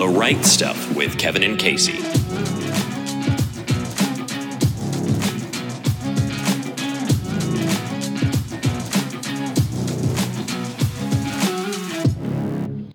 [0.00, 1.98] The Right Stuff with Kevin and Casey.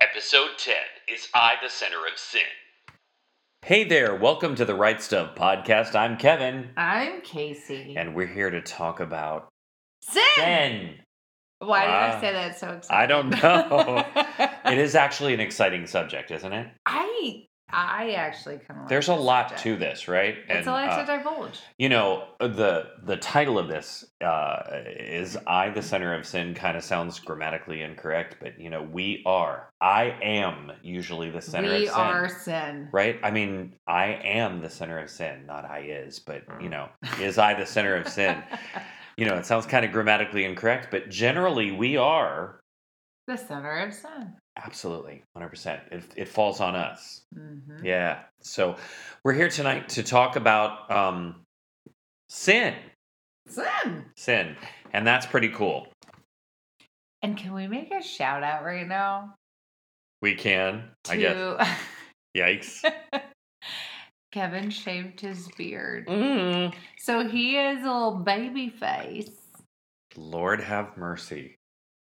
[0.01, 0.73] Episode 10
[1.07, 2.41] Is I the Center of Sin?
[3.61, 5.93] Hey there, welcome to the Right Stuff podcast.
[5.93, 7.95] I'm Kevin, I'm Casey.
[7.95, 9.49] and we're here to talk about
[10.01, 10.23] sin.
[10.35, 10.89] sin.
[11.59, 13.03] Why did I say that so excited?
[13.03, 14.05] I don't know.
[14.71, 16.67] It is actually an exciting subject, isn't it?
[16.87, 18.77] I I actually kind of.
[18.81, 19.63] Like There's a lot subject.
[19.63, 20.35] to this, right?
[20.49, 21.59] It's a lot uh, to divulge.
[21.77, 24.57] You know, the the title of this uh,
[24.97, 29.21] is "I the Center of Sin." Kind of sounds grammatically incorrect, but you know, we
[29.25, 29.69] are.
[29.81, 32.01] I am usually the center we of sin.
[32.01, 32.89] are sin.
[32.91, 33.19] Right?
[33.23, 36.63] I mean, I am the center of sin, not I is, but Mm.
[36.63, 38.41] you know, is I the center of sin?
[39.17, 42.59] You know, it sounds kind of grammatically incorrect, but generally we are
[43.27, 44.33] the center of sin.
[44.57, 45.79] absolutely 100%.
[45.91, 47.21] It, it falls on us.
[47.33, 48.19] hmm Yeah.
[48.41, 48.75] So
[49.23, 51.41] we're here tonight to talk about um,
[52.29, 52.75] sin.
[53.47, 54.05] Sin.
[54.15, 54.55] Sin.
[54.93, 55.87] And that's pretty cool.
[57.21, 59.33] And can we make a shout out right now
[60.21, 61.77] We can, to I guess.
[62.37, 62.91] Yikes.
[64.35, 66.73] Kevin shaved his beard, Mm.
[66.97, 69.29] so he is a little baby face.
[70.17, 71.55] Lord have mercy.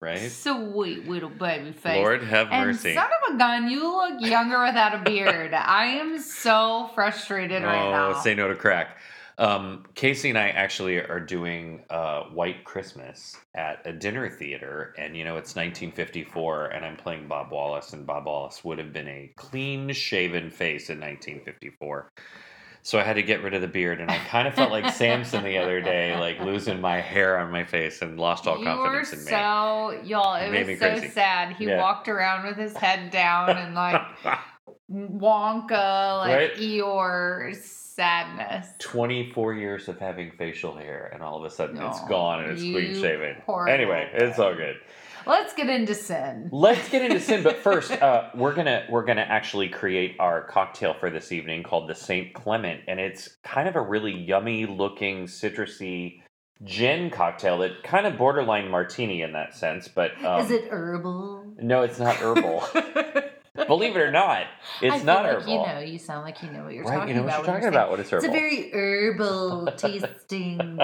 [0.00, 0.30] Right?
[0.30, 1.96] Sweet little baby face.
[1.96, 2.94] Lord have And mercy.
[2.94, 5.52] son of a gun, you look younger without a beard.
[5.54, 8.20] I am so frustrated right oh, now.
[8.20, 8.96] say no to crack.
[9.40, 15.16] Um, Casey and I actually are doing uh, White Christmas at a dinner theater, and
[15.16, 19.08] you know it's 1954, and I'm playing Bob Wallace, and Bob Wallace would have been
[19.08, 22.10] a clean-shaven face in 1954.
[22.82, 24.90] So I had to get rid of the beard, and I kind of felt like
[24.92, 28.64] Samson the other day, like losing my hair on my face and lost all you
[28.66, 29.30] confidence were in me.
[29.30, 30.34] so y'all.
[30.34, 31.08] It, It was so crazy.
[31.08, 31.56] sad.
[31.56, 31.78] He Yeah.
[31.78, 34.02] walked around with his head down and like
[34.92, 36.54] Wonka, like Right?
[36.56, 37.54] Eeyore
[38.00, 38.68] sadness.
[38.78, 42.62] 24 years of having facial hair, and all of a sudden it's gone and it's
[42.62, 43.36] clean shaven.
[43.68, 44.26] Anyway, guy.
[44.26, 44.76] it's all good.
[45.26, 46.48] Let's get into sin.
[46.50, 50.94] Let's get into sin, but first, uh, we're gonna we're gonna actually create our cocktail
[50.94, 55.26] for this evening called the Saint Clement, and it's kind of a really yummy looking
[55.26, 56.22] citrusy
[56.64, 61.54] gin cocktail that kind of borderline martini in that sense, but um, Is it herbal?
[61.58, 62.64] No, it's not herbal.
[63.70, 64.46] Believe it or not,
[64.82, 65.52] it's not like herbal.
[65.52, 66.94] You know, you sound like you know what you're right?
[66.98, 67.38] talking You know what about.
[67.38, 68.24] you're talking saying- about when it's herbal.
[68.24, 70.78] It's a very herbal tasting.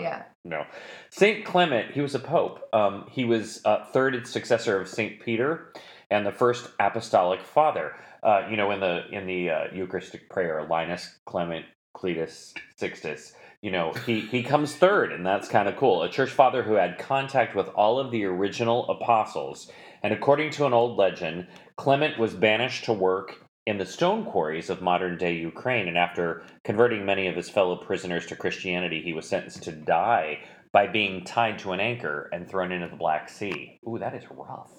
[0.00, 0.22] Yeah.
[0.44, 0.64] No.
[1.10, 2.60] Saint Clement, he was a pope.
[2.72, 5.72] Um, he was uh, third successor of Saint Peter
[6.10, 7.96] and the first apostolic father.
[8.22, 11.66] Uh, you know, in the in the uh, Eucharistic prayer, Linus, Clement,
[11.96, 13.32] Cletus, Sixtus.
[13.62, 16.02] You know, he he comes third, and that's kind of cool.
[16.04, 19.70] A church father who had contact with all of the original apostles.
[20.02, 24.70] And according to an old legend, Clement was banished to work in the stone quarries
[24.70, 25.88] of modern day Ukraine.
[25.88, 30.38] And after converting many of his fellow prisoners to Christianity, he was sentenced to die
[30.72, 33.78] by being tied to an anchor and thrown into the Black Sea.
[33.88, 34.70] Ooh, that is rough.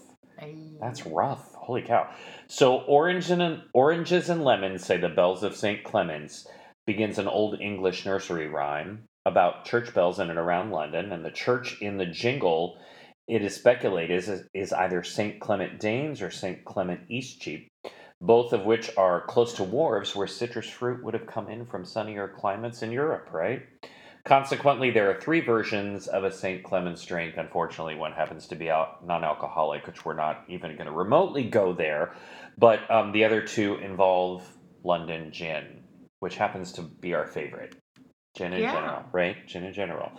[0.79, 1.53] That's rough.
[1.53, 2.09] Holy cow.
[2.47, 5.83] So, orange and, oranges and lemons, say the bells of St.
[5.83, 6.47] Clements,
[6.87, 11.11] begins an old English nursery rhyme about church bells in and around London.
[11.11, 12.77] And the church in the jingle,
[13.29, 15.39] it is speculated, is, is either St.
[15.39, 16.65] Clement Danes or St.
[16.65, 17.67] Clement Eastcheap,
[18.19, 21.85] both of which are close to wharves where citrus fruit would have come in from
[21.85, 23.61] sunnier climates in Europe, right?
[24.25, 26.63] Consequently, there are three versions of a St.
[26.63, 27.35] Clement's drink.
[27.37, 31.73] Unfortunately, one happens to be out non-alcoholic, which we're not even going to remotely go
[31.73, 32.13] there.
[32.57, 34.43] But um, the other two involve
[34.83, 35.83] London gin,
[36.19, 37.75] which happens to be our favorite.
[38.35, 38.73] Gin in Yeah.
[38.73, 39.47] general, right?
[39.47, 40.11] Gin in general.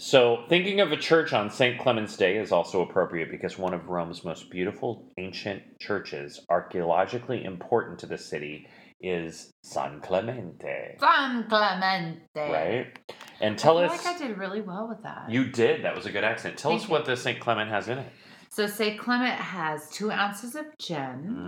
[0.00, 1.76] So, thinking of a church on St.
[1.80, 7.98] Clement's Day is also appropriate because one of Rome's most beautiful ancient churches, archaeologically important
[7.98, 8.68] to the city,
[9.00, 10.96] is San Clemente.
[11.00, 12.22] San Clemente.
[12.36, 12.96] Right?
[13.40, 14.04] And tell I feel us.
[14.06, 15.30] like I did really well with that.
[15.30, 15.84] You did.
[15.84, 16.56] That was a good accent.
[16.58, 17.40] Tell Thank us what the St.
[17.40, 18.12] Clement has in it.
[18.50, 18.98] So St.
[19.00, 20.96] Clement has two ounces of gin,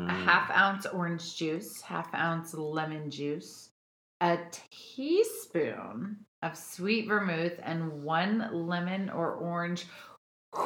[0.08, 0.24] a Mm.
[0.24, 3.69] half ounce orange juice, half ounce lemon juice,
[4.20, 4.38] a
[4.70, 9.84] teaspoon of sweet vermouth, and one lemon or orange.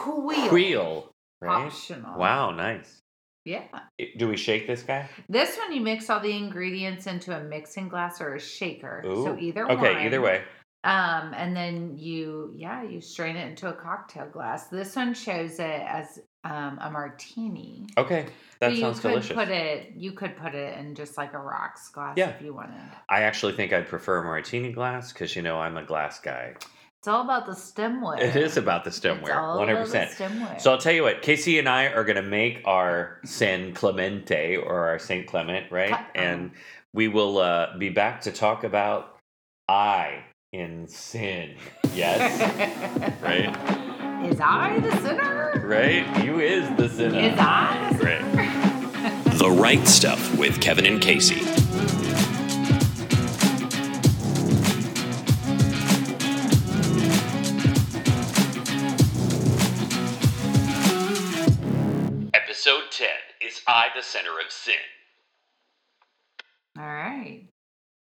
[0.06, 1.10] Wheel.
[1.40, 1.66] Right?
[1.66, 2.18] Optional.
[2.18, 3.02] Wow, nice.
[3.44, 3.64] Yeah.
[4.16, 5.08] Do we shake this guy?
[5.28, 9.02] This one you mix all the ingredients into a mixing glass or a shaker.
[9.04, 9.38] So Ooh.
[9.38, 10.02] either Okay, one.
[10.06, 10.42] either way.
[10.84, 14.68] Um, and then you, yeah, you strain it into a cocktail glass.
[14.68, 17.86] This one shows it as um, a martini.
[17.96, 18.26] Okay,
[18.60, 19.34] that But sounds you could delicious.
[19.34, 22.28] Put it, you could put it in just like a rocks glass Yeah.
[22.28, 22.82] if you wanted.
[23.08, 26.54] I actually think I'd prefer a martini glass because you know I'm a glass guy.
[26.98, 28.18] It's all about the stemware.
[28.20, 30.10] It is about the stemware, one hundred percent.
[30.10, 30.60] stemware.
[30.60, 34.56] So I'll tell you what, Casey and I are going to make our San Clemente
[34.56, 35.98] or our Saint Clement, right?
[36.14, 36.52] And
[36.92, 39.16] we will uh, be back to talk about
[39.68, 41.50] I in sin.
[41.94, 42.40] Yes,
[43.22, 45.60] right, Is I the sinner?
[45.66, 46.24] right.
[46.24, 47.18] You is the sinner.
[47.18, 49.34] Is I the Right.
[49.38, 51.42] The Right Stuff with Kevin and Casey.
[62.32, 63.08] Episode 10
[63.40, 64.74] Is I the Center of Sin?
[66.78, 67.46] All right.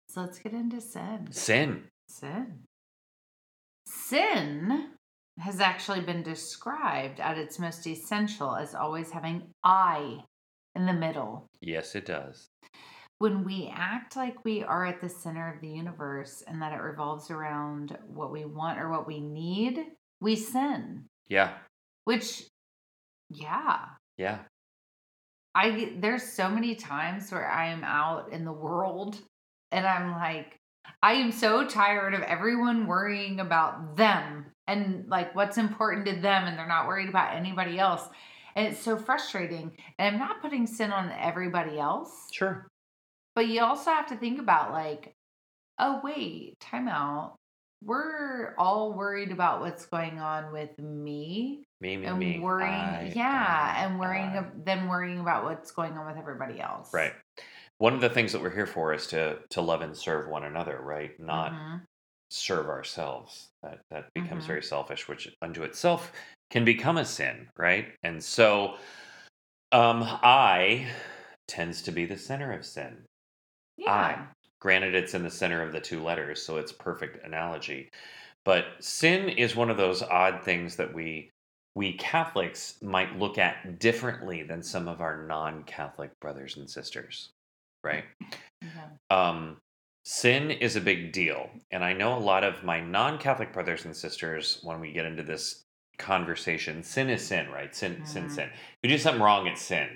[0.09, 1.27] So let's get into sin.
[1.31, 1.83] Sin.
[2.19, 2.63] Sin.
[3.85, 4.87] Sin
[5.39, 10.19] has actually been described at its most essential as always having I
[10.75, 11.47] in the middle.
[11.61, 12.49] Yes, it does.
[13.19, 16.81] When we act like we are at the center of the universe and that it
[16.81, 19.85] revolves around what we want or what we need,
[20.19, 21.05] we sin.
[21.27, 21.53] Yeah.
[22.05, 22.43] Which,
[23.29, 23.79] yeah,
[24.17, 24.39] Yeah.
[25.53, 29.17] I there's so many times where I am out in the world
[29.71, 30.56] and I'm like
[31.03, 36.45] I am so tired of everyone worrying about them and like what's important to them
[36.47, 38.03] and they're not worried about anybody else.
[38.55, 39.71] And it's so frustrating.
[39.99, 42.67] And I'm not putting sin on everybody else, Sure.
[43.35, 45.13] but you also have to think about like,
[45.79, 47.35] oh wait, time out.
[47.83, 52.39] We're all worried about what's going on with me Me, me, and me.
[52.39, 54.45] worrying I, yeah I, and worrying I.
[54.65, 57.13] then worrying about what's going on with everybody else Right.
[57.79, 60.43] One of the things that we're here for is to to love and serve one
[60.43, 61.19] another, right?
[61.19, 61.87] Not Mhm.
[62.29, 63.49] serve ourselves.
[63.63, 64.47] That that becomes Mhm.
[64.47, 66.13] very selfish, which unto itself
[66.51, 67.95] can become a sin, right?
[68.03, 68.77] And so
[69.71, 70.91] um I
[71.47, 73.05] tends to be the center of sin.
[73.77, 77.89] yeah Granted it's in the center of the two letters, so it's perfect analogy.
[78.45, 81.31] But sin is one of those odd things that we
[81.75, 87.31] we Catholics might look at differently than some of our non-Catholic brothers and sisters,
[87.87, 88.03] right?
[88.61, 89.29] yeah.
[89.29, 89.57] um,
[90.05, 91.49] sin is a big deal.
[91.71, 95.05] And I know a lot of my non Catholic brothers and sisters, when we get
[95.05, 95.63] into this
[95.97, 97.75] conversation, sin is sin, right?
[97.75, 98.31] Sin, sin, Mhm.
[98.31, 98.49] sin.
[98.49, 99.89] If you do something wrong, it's sin.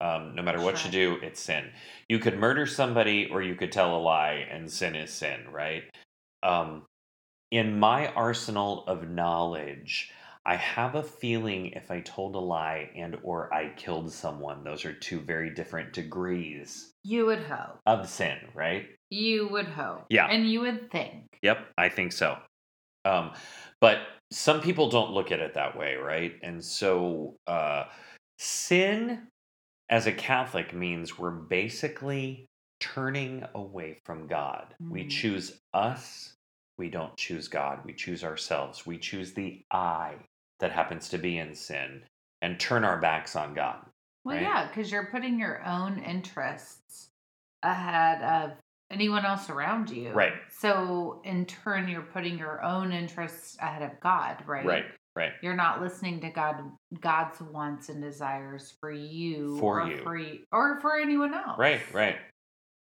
[0.00, 0.86] Um, no matter what Sure.
[0.86, 1.70] you do, it's sin.
[2.08, 5.84] You could murder somebody or you could tell a lie, and sin is sin, right?
[6.42, 6.86] Um,
[7.52, 10.10] in my arsenal of knowledge,
[10.44, 14.84] I have a feeling if I told a lie and or I killed someone, those
[14.84, 18.88] are two very different degrees you would hope of sin, right?
[19.10, 20.26] you would hope Yeah.
[20.28, 22.38] and you would think Yep, I think so.
[23.04, 23.32] Um,
[23.80, 23.98] but
[24.30, 26.34] some people don't look at it that way, right?
[26.42, 27.84] And so uh,
[28.38, 29.26] sin
[29.90, 32.46] as a Catholic means we're basically
[32.80, 34.74] turning away from God.
[34.88, 35.10] We Mhm.
[35.10, 36.34] choose us,
[36.78, 37.84] we don't choose God.
[37.84, 38.86] We choose ourselves.
[38.86, 40.14] We choose the I
[40.62, 42.02] that happens to be in sin
[42.40, 43.84] and turn our backs on God.
[44.24, 44.42] well Right.
[44.42, 47.08] yeah because you're putting your own interests
[47.62, 48.56] ahead of
[48.90, 50.32] anyone else around you Right.
[50.50, 54.84] so in turn you're putting your own interests ahead of god right Right,
[55.16, 55.32] right.
[55.42, 56.56] you're not listening to god
[57.00, 59.96] god's wants and desires for you For or you.
[60.02, 62.16] for you, or for anyone else Right, right.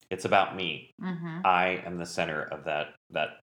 [0.09, 0.89] It's about me.
[0.99, 1.41] mm-hmm.
[1.45, 3.41] I am the center of that that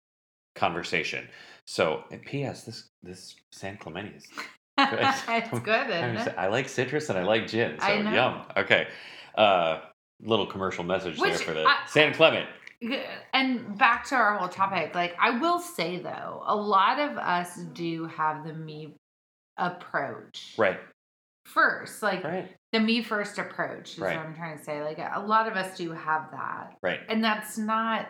[0.54, 1.28] conversation.
[1.66, 2.64] So, and P.S.
[2.64, 4.26] This this San Clemente is
[4.78, 6.34] it's good, isn't it?
[6.36, 7.78] I like citrus and I like gin.
[7.80, 8.12] So I know.
[8.12, 8.42] yum.
[8.56, 8.88] Okay.
[9.36, 9.80] Uh,
[10.22, 12.48] little commercial message there for the I- San Clement.
[13.32, 17.56] And back to our whole topic, like I will say though, a lot of us
[17.72, 18.94] do have the me
[19.56, 20.78] approach Right.
[21.46, 22.50] first, like Right.
[22.72, 24.16] the me first approach is Right.
[24.16, 24.82] what I'm trying to say.
[24.82, 27.00] Like a lot of us do have that, Right.
[27.08, 28.08] and that's not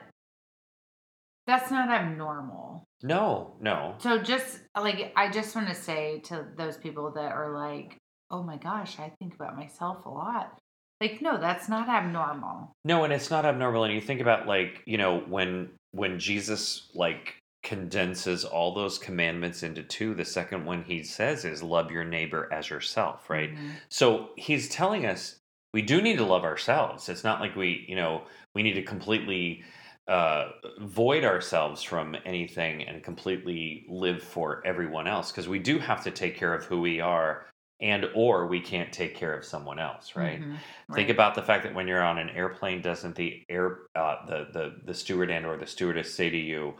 [1.46, 2.84] that's not abnormal.
[3.02, 3.56] No.
[3.60, 3.94] No.
[3.98, 7.96] So just like I just want to say to those people that are like,
[8.30, 10.58] "Oh my gosh, I think about myself a lot."
[11.00, 12.72] Like, no, that's not abnormal.
[12.84, 13.84] No, and it's not abnormal.
[13.84, 19.62] And you think about like you know when when Jesus like condenses all those commandments
[19.62, 20.14] into two.
[20.14, 23.28] The second one he says is love your neighbor as yourself.
[23.28, 23.54] Right.
[23.54, 23.70] Mhm.
[23.88, 25.36] So he's telling us
[25.72, 27.08] we do need to love ourselves.
[27.08, 28.22] It's not like we, you know,
[28.54, 29.64] we need to completely
[30.08, 36.04] uh, void ourselves from anything and completely live for everyone else because we do have
[36.04, 37.46] to take care of who we are
[37.80, 40.42] and or we can't take care of someone else, right?
[40.42, 40.64] Mhm.
[40.92, 44.46] Think about the fact that when you're on an airplane, doesn't the air uh, the
[44.52, 46.74] the the steward and or the stewardess say to you,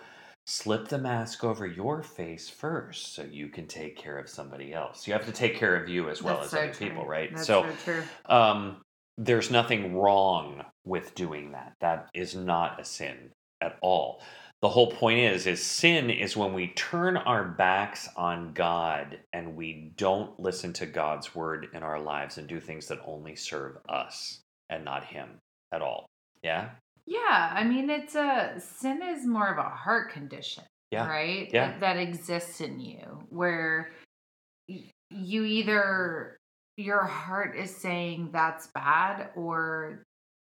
[0.46, 5.06] slip the mask over your face first so you can take care of somebody else.
[5.06, 6.74] You have to take care of you as well That's as so other true.
[6.74, 7.30] people, right?
[7.30, 8.08] That's so so true.
[8.26, 8.82] um,
[9.18, 11.74] there's nothing wrong with doing that.
[11.80, 13.30] That is not a sin
[13.60, 14.20] at all.
[14.62, 19.56] the whole point is is sin is when we turn our backs on God and
[19.56, 23.76] we don't listen to God's word in our lives and do things that only serve
[23.88, 24.40] us
[24.70, 25.28] and not him
[25.72, 26.06] at all.
[26.42, 26.70] Yeah?
[27.06, 31.06] Yeah, I mean, it's a sin is more of a heart condition, Yeah.
[31.06, 31.50] right?
[31.52, 31.72] Yeah.
[31.72, 33.92] That, that exists in you where
[34.66, 36.38] you either
[36.76, 40.02] your heart is saying that's bad or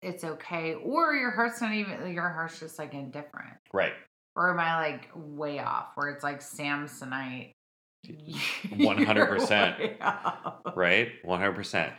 [0.01, 3.57] it's okay, or your heart's not even your heart's just like indifferent.
[3.73, 3.93] Right.
[4.35, 7.53] Or am I like way off where it's like Samsonite?
[8.05, 8.69] 100%.
[9.15, 10.61] You're way off.
[10.75, 11.91] right 100%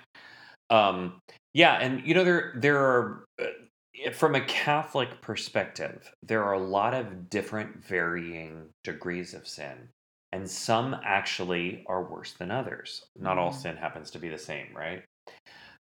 [0.70, 1.20] um
[1.54, 6.58] yeah and you know there there are uh, from a catholic perspective there are a
[6.58, 9.88] lot of different varying degrees of sin
[10.32, 13.52] and some actually are worse than others not all Mhm.
[13.52, 15.04] sin happens to be the same right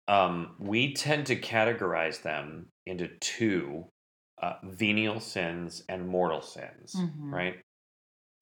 [0.08, 3.88] um, we tend to categorize them into two
[4.42, 7.32] uh, venial sins and mortal sins Mhm.
[7.32, 7.60] right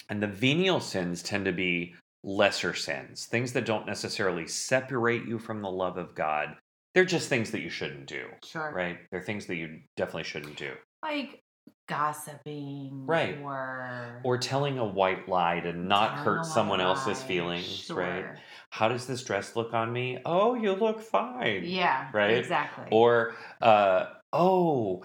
[0.08, 5.38] and the venial sins tend to be lesser sins, things that don't necessarily separate you
[5.38, 6.56] from the love of God.
[6.94, 8.72] They're just things that you shouldn't do, Sure.
[8.72, 8.98] right?
[9.10, 10.76] They're things that you definitely shouldn't do.
[11.02, 11.44] Like
[11.86, 13.06] gossiping.
[13.06, 13.38] Right.
[13.42, 18.24] Or Or telling a white lie to not hurt someone white else's lie, feelings, right?
[18.70, 20.18] How does this dress look on me?
[20.24, 21.62] Oh, you look fine.
[21.64, 22.08] Yeah.
[22.12, 22.36] Right?
[22.38, 22.86] Exactly.
[22.90, 25.04] Or, uh, oh,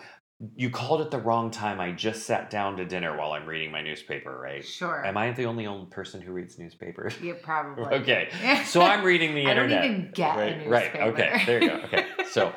[0.55, 1.79] you called at the wrong time.
[1.79, 4.65] I just sat down to dinner while I'm reading my newspaper, right?
[4.65, 5.05] sure.
[5.05, 7.13] Am I the only old person who reads newspapers?
[7.21, 7.85] Yeah, probably.
[7.99, 8.29] Okay.
[8.65, 9.85] So I'm reading the I don't internet.
[9.85, 10.95] even get a right, right.
[11.13, 11.43] Okay.
[11.45, 11.75] There you go.
[11.85, 12.05] Okay.
[12.31, 12.47] So,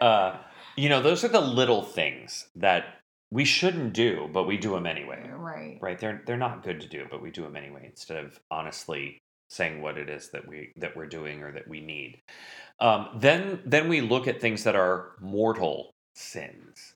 [0.00, 0.38] uh,
[0.76, 2.93] you know, those are the little things that
[3.34, 5.28] we shouldn't do, but we do them anyway.
[5.34, 5.76] right.
[5.82, 5.98] Right?
[5.98, 9.18] They're they're not good to do, but we do them anyway instead of honestly
[9.50, 12.20] saying what it is that we that we're doing or that we need.
[12.78, 16.94] Um, then then we look at things that are mortal sins,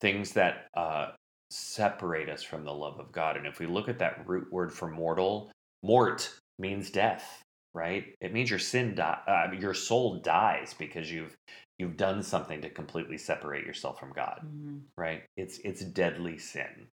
[0.00, 1.08] things that uh,
[1.50, 3.36] separate us from the love of God.
[3.36, 5.50] And if we look at that root word for mortal,
[5.82, 7.42] mort means death,
[7.74, 8.14] right?
[8.20, 11.34] It means your sin die, uh, your soul dies because you've
[11.78, 14.82] you've done something to completely separate yourself from God, Mhm.
[14.96, 15.24] right?
[15.36, 16.88] It's it's deadly sin.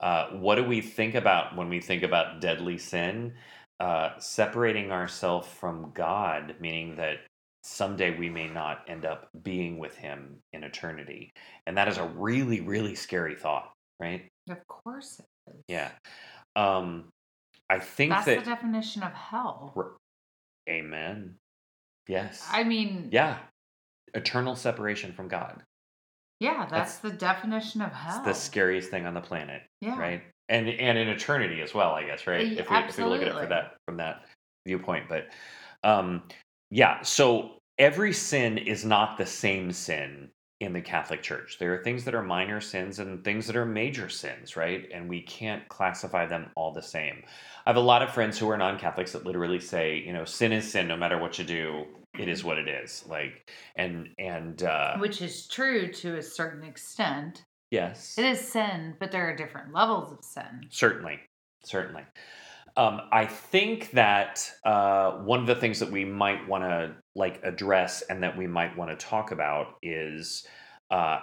[0.00, 3.36] Uh, what do we think about when we think about deadly sin?
[3.80, 7.18] Uh, separating ourselves from God, meaning that
[7.64, 11.32] someday we may not end up being with Him in eternity,
[11.66, 14.28] and that is a really, really scary thought, right?
[14.48, 15.26] Of course it
[15.56, 15.64] is.
[15.68, 15.90] Yeah.
[16.54, 17.08] Um,
[17.70, 18.38] I think That's that.
[18.44, 19.72] the definition of hell.
[19.74, 19.96] R-
[20.68, 21.38] Amen.
[22.06, 22.46] Yes.
[22.52, 23.38] I mean, yeah.
[24.14, 25.62] Eternal separation from God.
[26.40, 28.16] yeah, that's, the definition of hell.
[28.16, 29.98] It's the scariest thing on the planet, yeah.
[29.98, 30.22] right?
[30.48, 32.40] And and in eternity as well, I guess, right?
[32.52, 33.40] If we, if we look at it absolutely.
[33.40, 34.24] from that from that
[34.66, 35.28] viewpoint, but
[35.84, 36.22] um,
[36.70, 37.00] yeah.
[37.02, 40.28] So every sin is not the same sin
[40.60, 41.56] in the Catholic Church.
[41.58, 44.88] There are things that are minor sins and things that are major sins, right?
[44.92, 47.22] And we can't classify them all the same.
[47.66, 50.52] I have a lot of friends who are non-Catholics that literally say, you know, sin
[50.52, 51.84] is sin no matter what you do.
[52.18, 53.04] It is what it is.
[53.08, 57.44] Like and and uh Which is true to a certain extent.
[57.70, 58.18] yes.
[58.18, 60.66] It is sin, but there are different levels of sin.
[60.70, 61.20] Certainly,
[61.64, 62.04] certainly.
[62.76, 67.40] Um, I think that uh, one of the things that we might want to like
[67.44, 70.46] address and that we might want to talk about is
[70.90, 71.20] uh,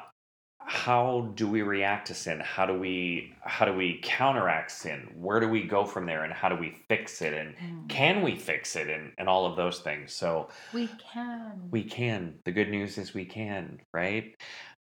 [0.70, 2.40] how do we react to sin?
[2.40, 5.10] How do we how do we counteract sin?
[5.16, 7.34] Where do we go from there, and how do we fix it?
[7.34, 7.90] And Mm.
[7.90, 8.88] can we fix it?
[8.88, 10.14] And and all of those things.
[10.14, 11.70] So We can.
[11.72, 12.40] we can.
[12.46, 14.36] The good news is we can, right?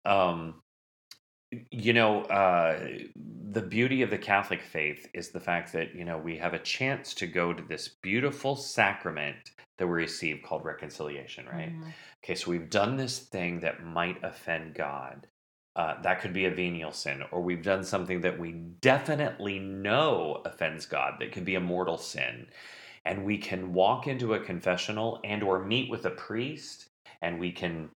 [0.05, 0.61] Um,
[1.71, 2.87] you know, uh,
[3.51, 6.59] the beauty of the Catholic faith is the fact that, you know, we have a
[6.59, 11.71] chance to go to this beautiful sacrament that we receive called reconciliation, right?
[11.73, 11.91] Mhm.
[12.23, 15.27] Okay, so we've done this thing that might offend God.
[15.79, 20.41] Uh, that could be a venial sin, or we've done something that we definitely know
[20.43, 21.13] offends God.
[21.19, 22.47] That could be a mortal sin,
[23.05, 26.87] and we can walk into a confessional and or meet with a priest,
[27.21, 27.89] and we can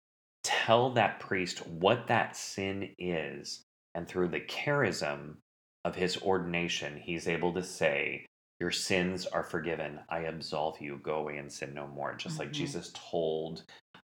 [0.43, 3.63] tell that priest what that sin is,
[3.95, 5.37] and through the charism
[5.83, 8.27] of his ordination, he's able to say,
[8.59, 10.01] "Your sins are forgiven.
[10.07, 10.99] I absolve you.
[10.99, 12.61] Go away and sin no more." Just like Mhm.
[12.61, 13.63] Jesus told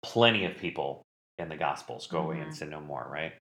[0.02, 1.04] plenty of people
[1.40, 2.54] in the gospels go away and Mhm.
[2.54, 3.32] sin no more right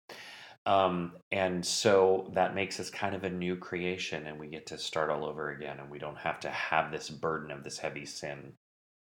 [0.65, 4.77] um, and so that makes us kind of a new creation and we get to
[4.77, 8.05] start all over again and we don't have to have this burden of this heavy
[8.05, 8.53] sin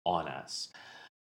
[0.06, 0.68] on us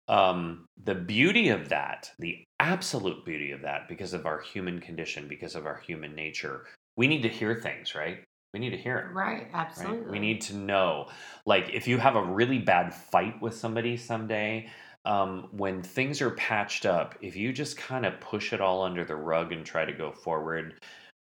[0.07, 5.27] um, the beauty of that the absolute beauty of that because of our human condition
[5.27, 6.65] because of our human nature
[6.97, 8.23] we need to hear things right
[8.53, 9.47] we need to hear it Right,
[9.77, 9.97] right?
[9.97, 10.09] absolutely.
[10.09, 11.09] We need to know,
[11.45, 14.69] like, if you have a really bad fight with somebody someday,
[15.05, 19.03] um, when things are patched up, if you just kind of push it all under
[19.03, 20.75] the rug and try to go forward,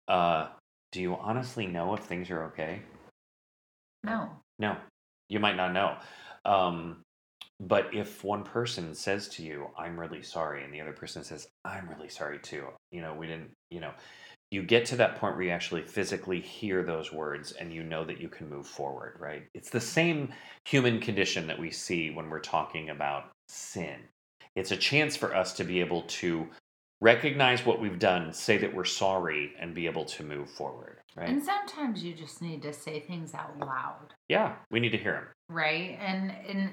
[0.08, 0.48] uh,
[0.92, 2.82] do you honestly know if things are okay?
[4.04, 4.30] No.
[4.58, 4.76] No,
[5.30, 5.98] you might not know.
[6.46, 7.02] Um,
[7.62, 11.48] but if one person says to you, I'm really sorry, and the other person says,
[11.66, 13.92] I'm really sorry too, you know, we didn't, you know,
[14.52, 18.04] you get to that point where you actually physically hear those words and you know
[18.04, 19.44] that you can move forward, right?
[19.54, 20.30] It's the same
[20.66, 23.96] human condition that we see when we're talking about sin.
[24.56, 26.48] It's a chance for us to be able to
[27.02, 31.30] recognize what we've done, say that we're sorry, and be able to move forward, right?
[31.30, 35.14] And sometimes you just need to say things out loud, Yeah, we need to hear
[35.14, 35.28] them.
[35.50, 35.98] right?
[36.02, 36.72] And and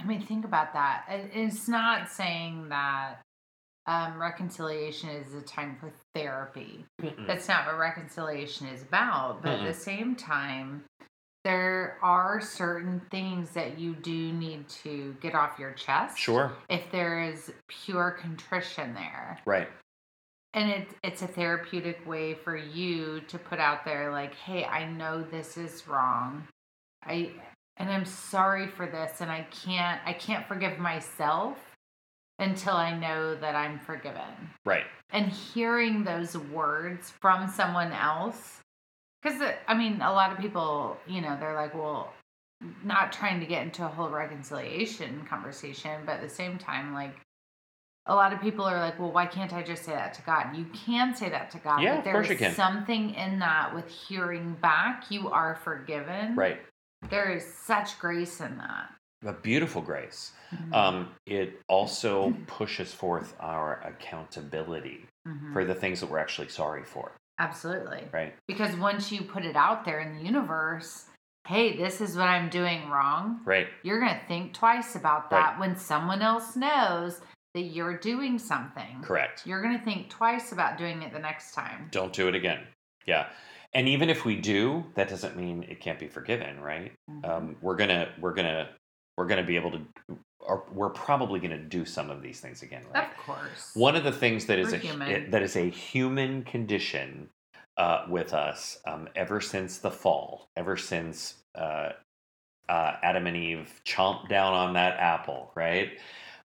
[0.00, 1.04] I mean, think about that.
[1.08, 3.20] It's not saying that
[3.86, 6.84] um, reconciliation is a time for therapy.
[7.26, 9.40] That's not what reconciliation is about.
[9.42, 10.84] But at the same time,
[11.44, 16.18] there are certain things that you do need to get off your chest.
[16.18, 19.38] Sure, If there is pure contrition there.
[19.46, 19.68] right.
[20.56, 24.86] And it, it's a therapeutic way for you to put out there, like, hey, I
[24.88, 26.46] know this is wrong.
[27.04, 27.32] I
[27.76, 31.58] and I'm sorry for this, and I can't I can't forgive myself
[32.38, 34.84] until I know that I'm forgiven Right.
[35.10, 38.60] and hearing those words from someone else
[39.24, 42.12] because i mean a lot of people you know they're like well
[42.84, 47.16] not trying to get into a whole reconciliation conversation but at the same time like
[48.06, 50.54] a lot of people are like well why can't i just say that to god
[50.56, 52.54] you can say that to god Yeah, but of course there's you can.
[52.54, 56.60] something in that with hearing back you are forgiven Right.
[57.10, 58.90] there is such grace in that
[59.26, 60.32] A beautiful grace.
[60.54, 60.74] Mhm.
[60.74, 65.52] Um, it also pushes forth our accountability Mhm.
[65.54, 68.34] for the things that we're actually sorry for, absolutely right?
[68.48, 71.06] Because once you put it out there in the universe,
[71.46, 73.68] hey, this is what I'm doing wrong, Right.
[73.82, 75.40] you're going to think twice about Right.
[75.40, 77.20] that when someone else knows
[77.54, 79.00] that you're doing something.
[79.02, 79.46] Correct.
[79.46, 81.88] You're going to think twice about doing it the next time.
[81.90, 82.66] Don't do it again.
[83.06, 83.28] Yeah.
[83.74, 86.92] And even if we do, that doesn't mean it can't be forgiven, right?
[87.10, 87.28] Mhm.
[87.28, 88.70] Um, we're gonna we're gonna
[89.16, 89.80] we're gonna be able to,
[90.40, 93.08] or we're probably gonna do some of these things again, right?
[93.10, 93.70] of course.
[93.74, 95.30] One of the things that is We're a human.
[95.30, 97.28] that is a human condition
[97.76, 101.90] uh, with us um, ever since the fall, ever since uh,
[102.68, 105.98] uh, Adam and Eve chomped down on that apple, right?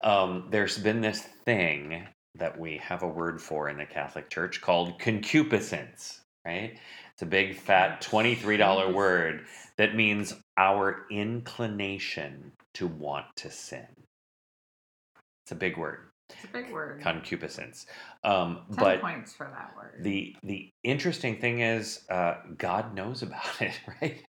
[0.02, 4.62] Um, there's been this thing that we have a word for in the Catholic Church
[4.62, 6.78] called concupiscence, right?
[7.14, 9.46] It's a big fat twenty-three dollar word
[9.78, 13.88] that means our inclination to want to sin.
[15.44, 17.02] It's a big word it's a big word.
[17.02, 17.86] concupiscence.
[18.24, 20.04] Um, 10 but points for that word.
[20.04, 24.24] the the interesting thing is, uh, God knows about it, right?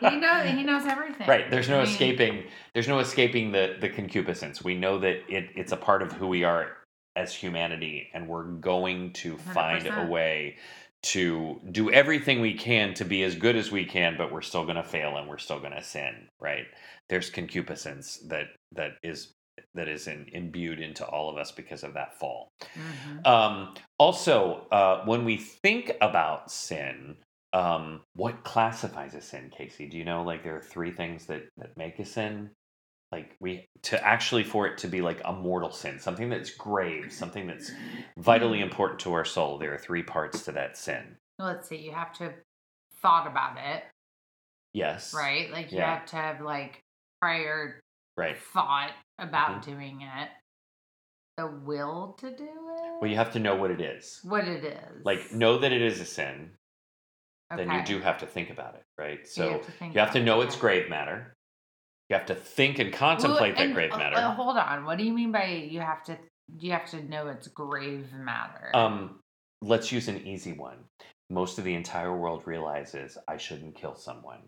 [0.00, 1.26] he, know, he knows everything.
[1.26, 1.50] right.
[1.50, 2.44] There's no I mean, escaping.
[2.74, 4.62] There's no escaping the the concupiscence.
[4.62, 6.68] We know that it, it's a part of who we are
[7.16, 10.56] as humanity, and we're going to find a way
[11.04, 14.64] to do everything we can to be as good as we can, but we're still
[14.64, 16.28] going to fail and we're still going to sin.
[16.40, 16.66] Right?
[17.08, 19.32] There's concupiscence that that is
[19.74, 22.50] that is in, imbued into all of us because of that fall.
[22.76, 23.26] mhm.
[23.26, 27.16] Um, also, uh, when we think about sin,
[27.52, 29.88] um, what classifies a sin, Casey?
[29.88, 30.24] Do you know?
[30.24, 32.50] Like, there are three things that that make a sin.
[33.14, 37.12] Like we to actually for it to be like a mortal sin, something that's grave,
[37.12, 37.70] something that's
[38.18, 39.56] vitally important to our soul.
[39.56, 41.14] There are three parts to that sin.
[41.38, 41.76] Let's see.
[41.76, 42.34] You have to have
[43.02, 43.84] thought about it,
[44.72, 45.14] Yes.
[45.14, 45.48] right?
[45.52, 45.94] Like you Yeah.
[45.94, 46.82] have to have like
[47.20, 47.80] prior
[48.16, 48.36] Right.
[48.36, 49.70] thought about Mm-hmm.
[49.70, 50.28] doing it,
[51.36, 53.00] the will to do it.
[53.00, 54.18] Well, you have to know what it is.
[54.24, 55.04] what it is.
[55.04, 56.50] Like, know that it is a sin.
[57.56, 59.24] Then you do have to think about it, right?
[59.28, 60.46] So you have to, you have to know it.
[60.46, 61.33] it's grave matter.
[62.10, 64.16] You have to think and Well, contemplate that grave uh, matter.
[64.16, 64.84] uh, hold on.
[64.84, 66.18] What do you mean by you have to?
[66.58, 68.70] You have to know it's grave matter.
[68.74, 69.20] Um,
[69.62, 70.84] let's use an easy one.
[71.30, 74.40] Most of the entire world realizes I shouldn't kill someone.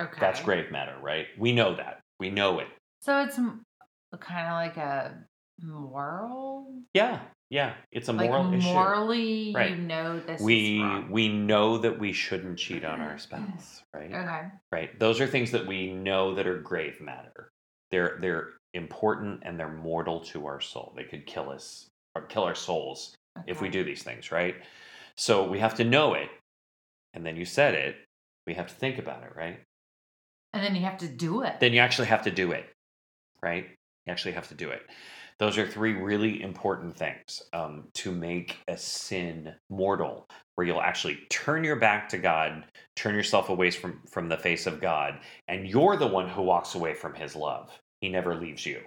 [0.00, 0.16] okay.
[0.18, 1.26] That's grave matter, right?
[1.38, 2.00] We know that.
[2.18, 2.68] We know it.
[3.00, 5.14] So it's kind of like a
[5.62, 7.74] moral, Yeah, yeah.
[7.92, 8.66] It's a moral like issue.
[8.72, 9.70] morally, Right.
[9.70, 14.12] you know this we we know that we shouldn't cheat on our spouse, right?
[14.12, 14.42] okay.
[14.72, 14.98] Right.
[14.98, 17.50] Those are things that we know that are grave matter.
[17.90, 20.92] They're they're important and they're mortal to our soul.
[20.96, 23.14] They could kill us or kill our souls
[23.46, 24.56] if we do these things, right?
[25.16, 26.28] So we have to know it,
[27.12, 27.96] and then you said it.
[28.46, 29.60] We have to think about it, right?
[30.52, 31.58] and then you have to do it.
[31.58, 32.64] Then you actually have to do it,
[33.42, 33.66] right?
[34.06, 34.82] You actually have to do it.
[35.38, 41.18] Those are three really important things um, to make a sin mortal, where you'll actually
[41.30, 42.64] turn your back to God,
[42.96, 45.18] turn yourself away from from the face of God,
[45.48, 47.70] and you're the one who walks away from His love.
[48.00, 48.80] He never leaves you,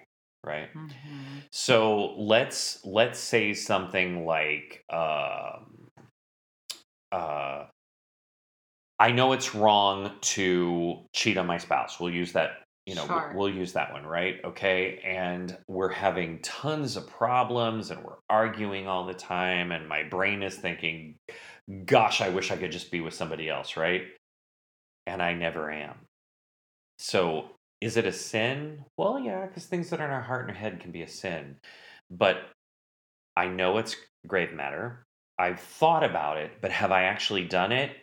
[0.45, 0.69] right?
[0.73, 1.43] Mhm.
[1.51, 5.89] So let's let's say something like um,
[7.11, 7.65] uh,
[8.99, 11.99] I know it's wrong to cheat on my spouse.
[11.99, 13.33] We'll use that, you know, Sure.
[13.35, 14.39] we'll use that one, right?
[14.45, 14.99] Okay.
[14.99, 19.73] And we're having tons of problems and we're arguing all the time.
[19.73, 21.19] And my brain is thinking,
[21.85, 24.03] gosh, I wish I could just be with somebody else, right?
[25.05, 25.95] And I never am.
[26.97, 27.49] So
[27.81, 28.85] is it a sin?
[28.97, 31.07] Well, yeah, because things that are in our heart and our head can be a
[31.09, 31.57] sin.
[32.09, 32.37] But
[33.35, 35.03] I know it's grave matter.
[35.37, 37.97] I've thought about it, but have I actually done it?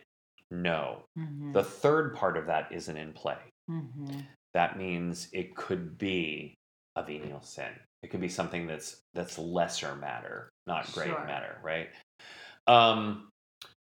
[0.51, 1.05] No.
[1.17, 1.53] Mhm.
[1.53, 3.39] The third part of that isn't in play.
[3.69, 4.27] Mhm.
[4.55, 6.55] That means it could be
[6.95, 7.71] a venial sin.
[8.03, 11.25] It could be something that's that's lesser matter, not grave Sure.
[11.25, 11.89] matter, right?
[12.65, 13.27] Um,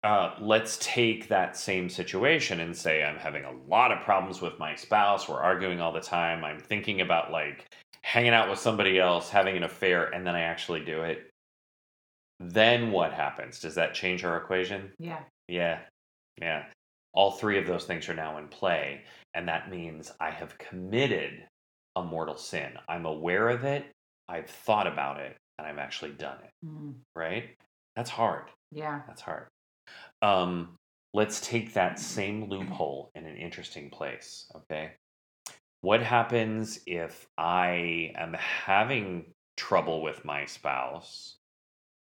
[0.04, 4.58] uh, let's take that same situation and say I'm having a lot of problems with
[4.58, 5.30] my spouse.
[5.30, 6.44] We're arguing all the time.
[6.44, 7.66] I'm thinking about like
[8.02, 11.30] hanging out with somebody else, having an affair, and then I actually do it.
[12.40, 13.60] Then what happens?
[13.60, 14.92] Does that change our equation?
[14.98, 15.20] Yeah.
[15.48, 15.82] Yeah.
[16.42, 16.66] Yeah.
[17.18, 19.02] All three of those things are now in play.
[19.34, 21.44] And that means I have committed
[21.96, 22.74] a mortal sin.
[22.88, 23.88] I'm aware of it.
[24.30, 26.52] I've thought about it and I've actually done it.
[26.64, 26.94] Mm.
[27.16, 27.58] Right?
[27.96, 28.52] That's hard.
[28.72, 29.02] Yeah.
[29.08, 29.48] That's hard.
[30.22, 30.76] Um,
[31.16, 34.46] let's take that same loophole in an interesting place.
[34.56, 34.92] Okay.
[35.82, 41.38] What happens if I am having trouble with my spouse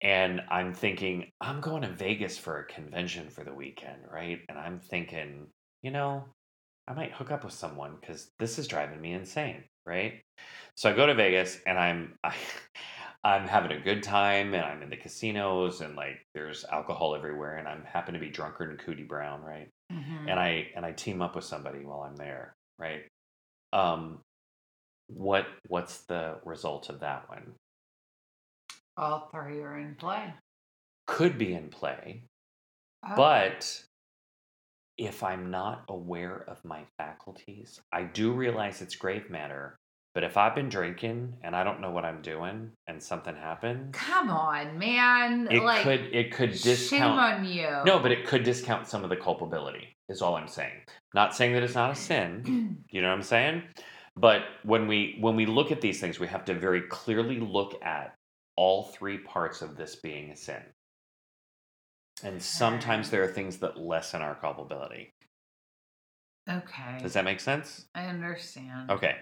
[0.01, 4.39] and I'm thinking, I'm going to Vegas for a convention for the weekend, right?
[4.47, 5.47] And I'm thinking,
[5.81, 6.25] you know,
[6.88, 10.21] I might hook up with someone because this is driving me insane, right?
[10.75, 12.35] So I go to Vegas and I'm I,
[13.23, 17.57] I'm having a good time and I'm in the casinos and like there's alcohol everywhere
[17.57, 19.69] and I'm happen to be drunker than Cootie Brown, right?
[19.91, 20.29] Mhm.
[20.29, 23.03] And I and I team up with somebody while I'm there, right?
[23.73, 24.21] Um,
[25.07, 27.55] what what's the result of that one?
[28.99, 30.33] All three are in play.
[31.07, 32.23] Could be in play,
[33.05, 33.13] Oh.
[33.15, 33.83] But
[34.97, 39.77] if I'm not aware of my faculties, I do realize it's grave matter.
[40.13, 43.95] But if I've been drinking and I don't know what I'm doing and something happens,
[43.95, 45.47] come on, man.
[45.49, 47.69] it like, could it could shame discount on you.
[47.85, 49.95] No, but it could discount some of the culpability.
[50.09, 50.81] Is all I'm saying.
[51.13, 52.83] Not saying that it's not a sin.
[52.91, 53.63] You know what I'm saying?
[54.17, 57.79] But when we when we look at these things, we have to very clearly look
[57.83, 58.15] at
[58.59, 60.61] all three parts of this being a sin.
[62.23, 65.13] And sometimes there are things that lessen our culpability.
[66.49, 66.97] okay.
[67.01, 67.85] Does that make sense?
[67.95, 68.91] I understand.
[68.91, 69.15] Okay.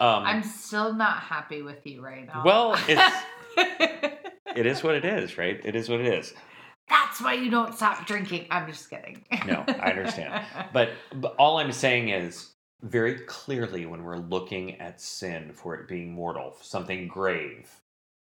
[0.00, 2.42] Um, I'm still not happy with you right now.
[2.44, 3.22] Well, it's-
[4.56, 5.60] it is what it is, right?
[5.64, 6.34] It is what it is.
[6.88, 8.48] That's why you don't stop drinking.
[8.50, 9.24] I'm just kidding.
[9.46, 10.44] No, I understand.
[10.72, 12.52] But, but all I'm saying is
[12.82, 17.70] very clearly when we're looking at sin for it being mortal, something grave,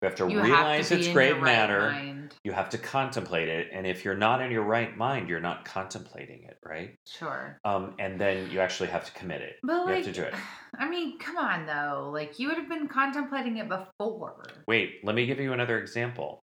[0.05, 1.91] we have to you realize have to it's grave right matter.
[1.91, 2.35] mind.
[2.45, 5.65] You have to contemplate it, and if you're not in your right mind, you're not
[5.65, 6.95] contemplating it, right?
[7.07, 7.59] Sure.
[7.65, 9.57] Um, and then you actually have to commit it.
[9.63, 10.35] But you like, have to do it.
[10.79, 12.11] I mean, come on though.
[12.13, 14.45] Like you would have been contemplating it before.
[14.69, 16.45] Wait, let me give you another example.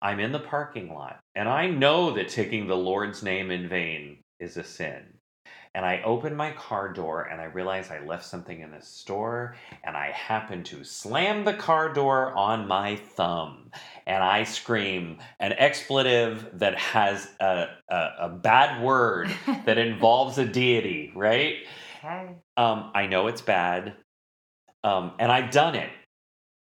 [0.00, 4.18] I'm in the parking lot, and I know that taking the Lord's name in vain
[4.40, 5.02] is a sin.
[5.76, 9.56] And I open my car door and I realize I left something in the store,
[9.84, 13.70] and I happen to slam the car door on my thumb.
[14.06, 19.28] And I scream an expletive that has a, a, a bad word
[19.66, 21.56] that involves a deity, right?
[21.98, 22.36] okay.
[22.56, 23.96] Um, I know it's bad,
[24.82, 25.90] um, and I've done it.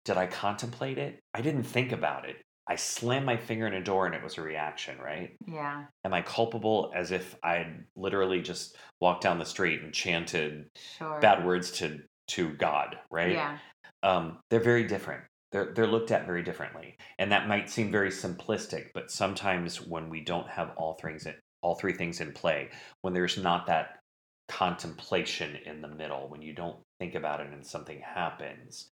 [0.05, 1.19] Did I contemplate it?
[1.35, 2.37] I didn't think about it.
[2.67, 5.35] I slammed my finger in a door and it was a reaction, right?
[5.45, 5.85] Yeah.
[6.05, 11.19] Am I culpable as if I'd literally just walked down the street and chanted Sure.
[11.19, 11.99] bad words to
[12.29, 13.33] to God, right?
[13.33, 13.57] Yeah.
[14.01, 15.23] Um, they're very different.
[15.51, 18.91] They're they're looked at very differently, and that might seem very simplistic.
[18.93, 22.69] But sometimes when we don't have all things in, all three things in play,
[23.01, 23.99] when there's not that
[24.47, 28.87] contemplation in the middle, when you don't think about it and something happens,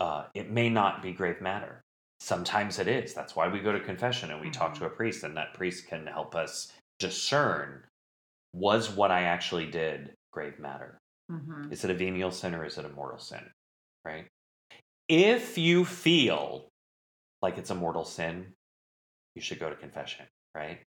[0.00, 1.83] uh, it may not be grave matter.
[2.20, 3.14] Sometimes it is.
[3.14, 5.86] That's why we go to confession and we talk to a priest, and that priest
[5.86, 7.84] can help us discern
[8.52, 10.98] was what I actually did grave matter.
[11.28, 13.50] hmm Is it a venial sin or is it a mortal sin?
[14.04, 14.28] Right?
[15.08, 16.68] If you feel
[17.42, 18.54] like it's a mortal sin,
[19.34, 20.82] you should go to confession, right?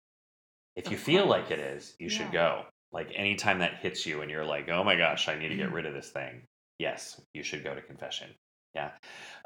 [0.76, 1.90] If you Of feel like it is, course.
[1.92, 2.66] is, you should go.
[2.92, 5.72] Like anytime that hits you and you're like, oh my gosh, I need to get
[5.72, 6.48] rid of this thing.
[6.80, 8.36] Yes, you should go to confession.
[8.76, 8.92] Yeah.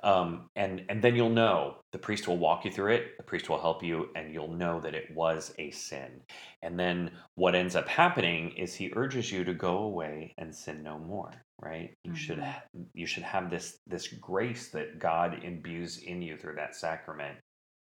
[0.03, 3.49] Um, and and then you'll know the priest will walk you through it, the priest
[3.49, 6.23] will help you, and you'll know that it was a sin.
[6.63, 10.83] And then what ends up happening is he urges you to go away and sin
[10.83, 11.93] no more, right?
[12.03, 12.43] You should Mhm.
[12.43, 12.63] ha-
[12.93, 17.37] you should have this this grace that God imbues in you through that sacrament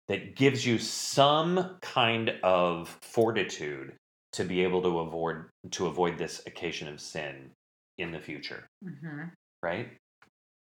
[0.07, 3.95] that gives you some kind of fortitude
[4.33, 7.51] to be able to avoid to avoid this occasion of sin
[7.97, 9.97] in the future hmm right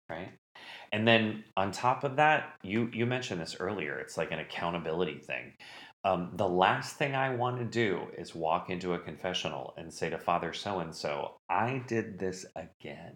[0.10, 0.34] right
[0.92, 5.20] and then on top of that you you mentioned this earlier it's like an accountability
[5.20, 5.54] thing.
[6.04, 10.10] Um, the last thing i want to do is walk into a confessional and say
[10.10, 13.16] to father so and so i did this again.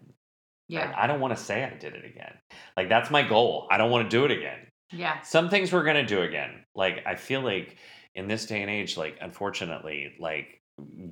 [0.68, 0.86] Yeah.
[0.86, 2.34] Like, i don't want to say i did it again.
[2.76, 3.68] Like that's my goal.
[3.70, 4.66] I don't want to do it again.
[4.92, 5.20] Yeah.
[5.22, 6.64] some things we're going to do again.
[6.74, 7.76] Like i feel like
[8.14, 10.60] in this day and age like unfortunately like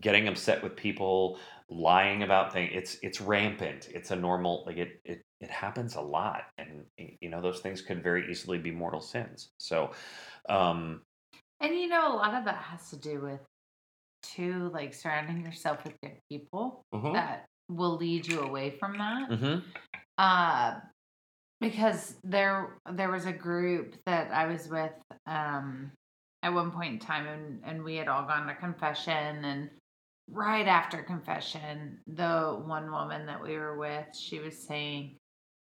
[0.01, 1.39] getting upset with people
[1.71, 6.01] lying about things it's it's rampant it's a normal like it it, it happens a
[6.01, 9.93] lot and you know those things could very easily be mortal sins so
[10.49, 11.03] um
[11.61, 13.41] And you know, a lot of that has to do with
[14.23, 19.31] too, like surrounding yourself with good people mhm, that will lead you away from that.
[19.31, 19.73] mhm,
[20.19, 20.81] Uh,
[21.61, 24.93] because there there was a group that I was with
[25.27, 25.93] um,
[26.43, 29.45] at one point in time, and, and we had all gone to confession.
[29.45, 29.71] And
[30.31, 35.17] right after confession, the one woman that we were with, she was saying,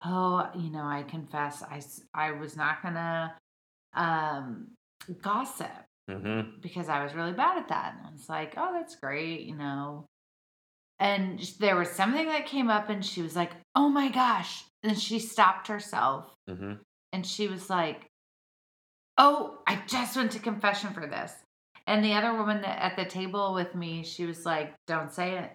[0.04, 1.82] "Oh, you know, I confess, I
[2.14, 3.34] I was not gonna
[3.94, 4.68] um,
[5.22, 6.60] gossip." mhm.
[6.60, 7.94] because I was really bad at that.
[7.98, 10.06] And I was like, oh, that's great, you know.
[10.98, 14.64] And there was something that came up, and she was like, oh my gosh.
[14.82, 16.78] And she stopped herself mhm.
[17.12, 18.06] and she was like,
[19.18, 21.32] oh, I just went to confession for this.
[21.86, 25.38] And the other woman that at the table with me, she was like, don't say
[25.38, 25.50] it.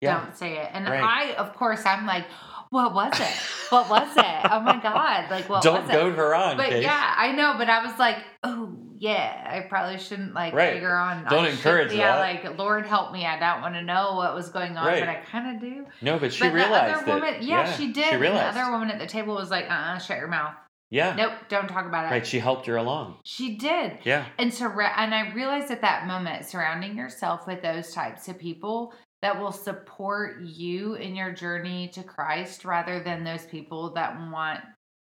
[0.00, 0.70] yeah Don't say it.
[0.72, 1.02] And Right.
[1.02, 2.24] I, of course, I'm like,
[2.70, 3.34] what was it?
[3.70, 4.50] What was it?
[4.50, 5.30] Oh my God.
[5.30, 5.92] Like, what don't was it?
[5.92, 6.84] goad her on But Case.
[6.84, 7.54] yeah, I know.
[7.58, 10.74] But I was like, oh yeah, I probably shouldn't like Right.
[10.76, 11.24] egg her on.
[11.24, 12.44] Don't I should- encourage Yeah, that.
[12.46, 13.26] like Lord help me.
[13.26, 15.00] I don't want to know what was going on, Right.
[15.00, 15.86] but I kind of do.
[16.02, 18.08] no but she but realized the other that woman, yeah, she did.
[18.10, 20.54] she realized the other woman at the table was like, uh, uh shut your mouth.
[20.90, 22.10] Yeah Nope, don't talk about it.
[22.10, 23.98] right she helped her along She did.
[24.04, 28.38] yeah And so, and I realized at that moment, surrounding yourself with those types of
[28.38, 34.16] people that will support you in your journey to Christ rather than those people that
[34.30, 34.60] want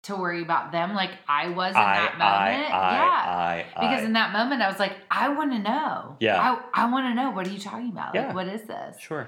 [0.05, 2.75] to worry about them like I was in I, that moment.
[2.75, 3.75] I, I, yeah.
[3.77, 6.17] I, because in that moment I was like, I want to know.
[6.21, 6.39] Yeah.
[6.75, 8.15] I, I want to know what are you talking about?
[8.15, 8.27] Yeah.
[8.27, 8.99] Like what is this?
[9.01, 9.27] sure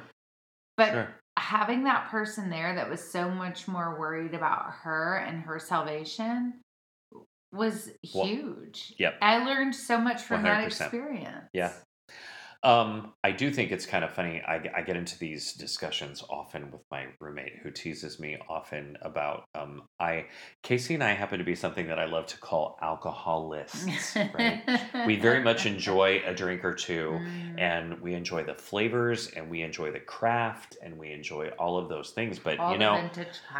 [0.76, 5.42] But sure having that person there that was so much more worried about her and
[5.42, 6.54] her salvation
[7.52, 8.94] was Well, huge.
[8.98, 9.16] yep.
[9.22, 10.66] I learned so much from that 100%.
[10.66, 11.48] experience.
[11.52, 11.72] Yeah.
[12.62, 14.42] Um, I do think it's kind of funny.
[14.46, 19.44] I, I get into these discussions often with my roommate who teases me often about
[19.54, 20.26] um, I
[20.62, 24.16] Casey and I happen to be something that I love to call alcoholists.
[24.16, 24.62] Right?
[25.06, 27.58] we very much enjoy a drink or two, Mm.
[27.58, 31.88] and we enjoy the flavors, and we enjoy the craft, and we enjoy all of
[31.88, 32.38] those things.
[32.38, 33.08] But All you know,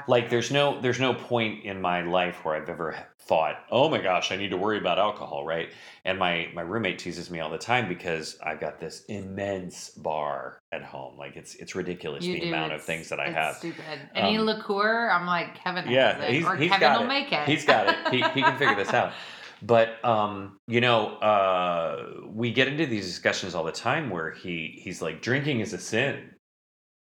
[0.08, 4.00] like there's no there's no point in my life where I've ever thought, oh my
[4.00, 5.68] gosh, I need to worry about alcohol, right?
[6.04, 10.58] And my my roommate teases me all the time because I've got this immense bar
[10.72, 11.16] at home.
[11.18, 13.56] Like it's it's ridiculous You the do, amount of things that I it's have.
[13.56, 14.00] Stupid.
[14.14, 15.84] Any Um, liqueur, I'm like Kevin.
[15.84, 17.08] Has Yeah, it, he's, or he's Kevin got will it.
[17.08, 17.46] make it.
[17.48, 17.96] He's got it.
[18.10, 19.12] He, he can figure this out.
[19.62, 24.78] But um, you know, uh, we get into these discussions all the time where he
[24.82, 26.30] he's like, drinking is a sin,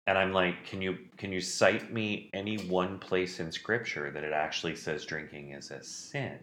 [0.06, 4.24] and I'm like, can you can you cite me any one place in Scripture that
[4.24, 6.38] it actually says drinking is a sin?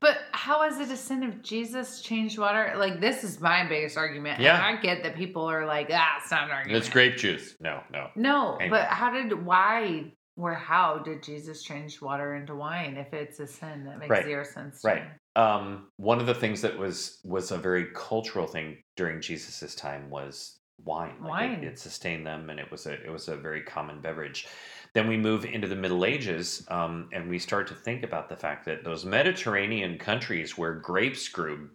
[0.00, 2.74] But how is it a sin if Jesus changed water?
[2.76, 4.40] Like this is my biggest argument.
[4.40, 4.54] Yeah.
[4.54, 6.78] And I get that people are like, ah, it's not an argument.
[6.84, 7.56] It's grape juice.
[7.60, 8.08] No, no.
[8.14, 8.70] No, Anyway.
[8.78, 13.46] but how did why or how did Jesus change water into wine if it's a
[13.46, 13.84] sin?
[13.86, 14.24] That makes Right.
[14.24, 14.82] zero sense.
[14.82, 15.02] to Right.
[15.34, 20.10] Um, one of the things that was was a very cultural thing during Jesus's time
[20.10, 21.16] was wine.
[21.20, 21.64] Like it- Wine.
[21.64, 24.46] It, sustained them, and it was a it was a very common beverage.
[24.94, 28.36] Then we move into the Middle Ages, um, and we start to think about the
[28.36, 31.70] fact that those Mediterranean countries where grapes grew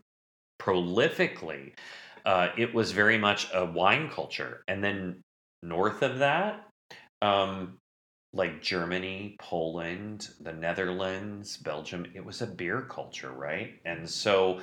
[0.59, 1.73] prolifically,
[2.25, 4.63] uh, it was very much a wine culture.
[4.67, 5.21] And then
[5.61, 6.67] north of that,
[7.21, 7.77] um,
[8.33, 13.75] like Germany, Poland, the Netherlands, Belgium, it was a beer culture, right?
[13.85, 14.59] And so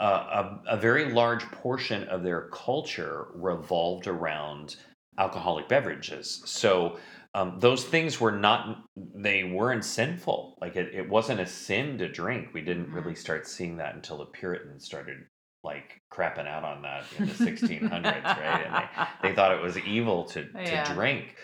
[0.00, 4.76] uh, a, a very large portion of their culture revolved around
[5.18, 6.42] alcoholic beverages.
[6.46, 6.98] So
[7.34, 10.58] um, those things were not, they weren't sinful.
[10.60, 12.48] Like it, it wasn't a sin to drink.
[12.52, 12.94] We didn't Mhm.
[12.94, 15.18] really start seeing that until the Puritans started
[15.62, 18.66] like crapping out on that in the 1600s, right?
[18.66, 18.88] And they,
[19.22, 20.94] they thought it was evil to, to Yeah.
[20.94, 21.36] drink.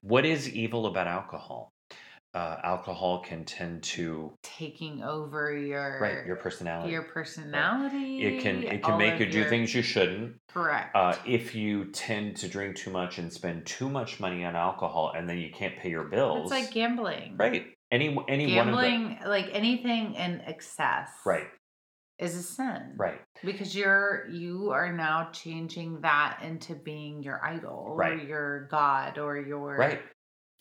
[0.00, 1.73] What is evil about alcohol?
[2.34, 6.90] Uh, alcohol can tend to Taking over your right your personality.
[6.90, 8.24] your personality.
[8.24, 10.34] it can it can make you do things you shouldn't.
[10.48, 10.96] correct.
[10.96, 15.12] Uh, if you tend to drink too much and spend too much money on alcohol,
[15.16, 17.36] and then you can't pay your bills, it's like gambling.
[17.38, 17.66] right?
[17.92, 21.10] Any any one of the Gambling, like anything in excess.
[21.24, 21.46] right
[22.18, 22.94] is a sin.
[22.96, 23.20] Right.
[23.44, 29.36] Because you're you are now changing that into being your idol or your god or
[29.36, 30.00] your Right.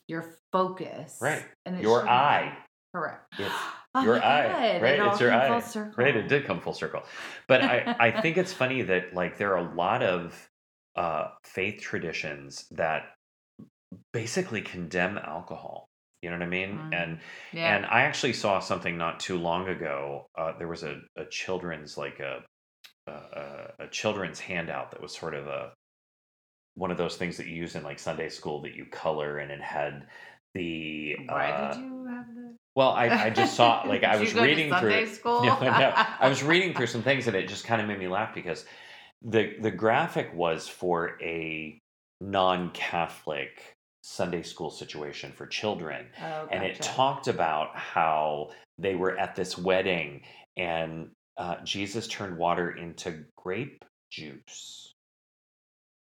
[0.08, 1.18] Your focus.
[1.22, 1.44] Right.
[1.66, 2.58] And Your eye.
[2.94, 3.26] Correct.
[3.40, 3.54] It's
[3.96, 5.00] Oh your eye, right?
[5.00, 6.04] It It's your eye, circle.
[6.04, 7.04] Right, it did come full circle.
[7.48, 10.50] But I, I think it's funny that like there are a lot of
[10.96, 13.04] uh, faith traditions that
[14.14, 15.86] basically condemn alcohol.
[16.24, 16.72] You know what I mean?
[16.72, 17.04] Mm.
[17.04, 17.20] And
[17.52, 17.76] Yeah.
[17.76, 20.26] and I actually saw something not too long ago.
[20.36, 22.44] Uh, there was a, a children's like a,
[23.08, 25.72] a a children's handout that was sort of a
[26.76, 29.52] one of those things that you use in like Sunday school that you color and
[29.52, 30.08] it had
[30.54, 34.34] the Why uh, did you have the well, I, I just saw like I was
[34.34, 35.42] reading through school?
[35.44, 38.08] No, no, I was reading through some things and it just kind of made me
[38.08, 38.66] laugh because
[39.22, 41.80] the the graphic was for a
[42.22, 49.36] non-Catholic Sunday school situation for children Oh, and it talked about how they were at
[49.36, 50.22] this wedding
[50.58, 54.93] and uh, Jesus turned water into grape juice.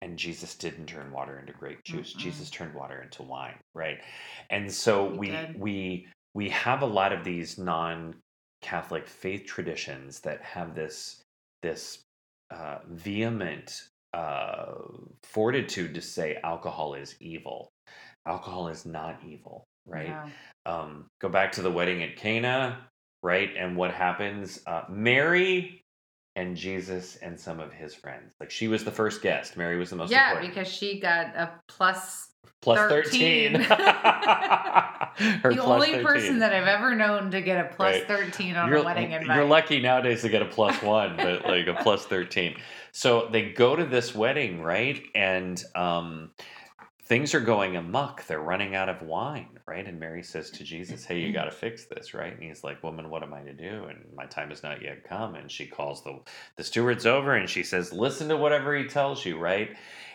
[0.04, 2.12] And Jesus didn't turn water into grape juice.
[2.12, 2.18] Mm-mm.
[2.18, 3.98] Jesus turned water into wine, right?
[4.50, 5.58] And so He we did.
[5.58, 11.22] we we have a lot of these non-Catholic faith traditions that have this
[11.62, 12.02] this
[12.50, 14.74] uh, vehement uh,
[15.22, 17.70] fortitude to say alcohol is evil.
[18.26, 20.10] Alcohol is not evil, right?
[20.66, 20.72] No.
[20.72, 22.78] um, go back to the wedding at Cana,
[23.22, 23.50] right?
[23.56, 24.60] And what happens?
[24.66, 25.80] Uh, Mary
[26.36, 28.34] and Jesus and some of his friends.
[28.40, 29.56] Like she was the first guest.
[29.56, 30.54] Mary was the most Yeah, important.
[30.54, 32.28] because she got a plus
[32.60, 33.52] Plus 13.
[33.58, 33.60] 13.
[35.42, 36.04] Her the only 13.
[36.04, 38.08] person that I've ever known to get a plus Right.
[38.08, 39.36] 13 on you're, a wedding invite.
[39.36, 42.56] You're lucky nowadays to get a plus one, but like a plus 13.
[42.92, 45.02] So they go to this wedding, right?
[45.14, 46.30] And um,
[47.06, 48.26] things are going amok.
[48.26, 49.86] They're running out of wine, right?
[49.86, 52.32] And Mary says to Jesus, Hey, you got to fix this, right?
[52.32, 53.84] And he's like, Woman, what am I to do?
[53.84, 55.34] And my time has not yet come.
[55.34, 56.18] And she calls the,
[56.56, 59.70] the stewards over and she says, Listen to whatever he tells you, right?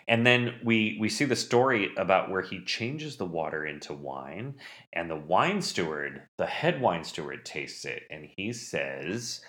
[0.08, 4.56] And then we we see the story about where he changes the water into wine,
[4.92, 9.42] and the wine steward, the head wine steward, tastes it, and he says,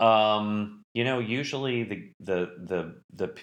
[0.00, 3.34] um, "You know, usually the the the the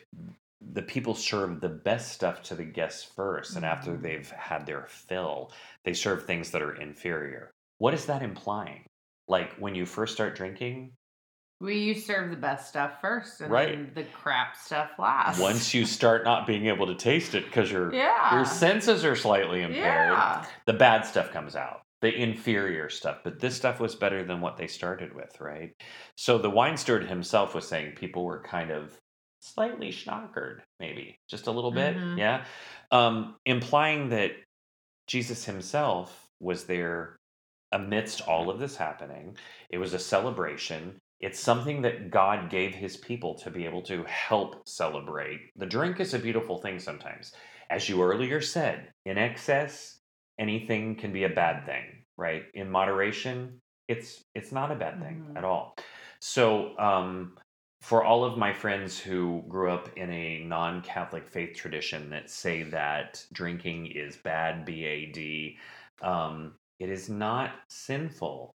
[0.78, 4.02] the people serve the best stuff to the guests first, and after Mhm.
[4.04, 5.52] they've had their fill,
[5.84, 8.86] they serve things that are inferior." What is that implying?
[9.28, 10.94] Like when you first start drinking,
[11.60, 13.70] we you serve the best stuff first and Right.
[13.70, 15.40] then the crap stuff last.
[15.42, 18.36] once you start not being able to taste it because your yeah.
[18.36, 20.46] your senses are slightly impaired, yeah.
[20.68, 24.56] the bad stuff comes out the inferior stuff but this stuff was better than what
[24.56, 25.72] they started with right
[26.16, 28.96] so the wine steward himself was saying people were kind of
[29.40, 32.18] slightly schnockered maybe just a little bit Mhm.
[32.18, 32.46] yeah?
[32.92, 34.32] Um, implying that
[35.08, 37.18] jesus himself was there
[37.74, 39.36] amidst all of this happening.
[39.70, 40.98] It was a celebration.
[41.20, 45.40] It's something that god gave his people to be able to help celebrate.
[45.58, 47.34] The drink is a beautiful thing sometimes.
[47.70, 50.00] As you earlier said in excess
[50.40, 52.44] anything can be a bad thing right?
[52.54, 55.38] In moderation it's it's not a bad thing Mhm.
[55.38, 55.76] at all.
[56.20, 57.38] So um
[57.88, 62.64] for all of my friends who grew up in a non-catholic faith tradition that say
[62.64, 65.56] that drinking is bad bad
[66.02, 68.52] um it is not sinful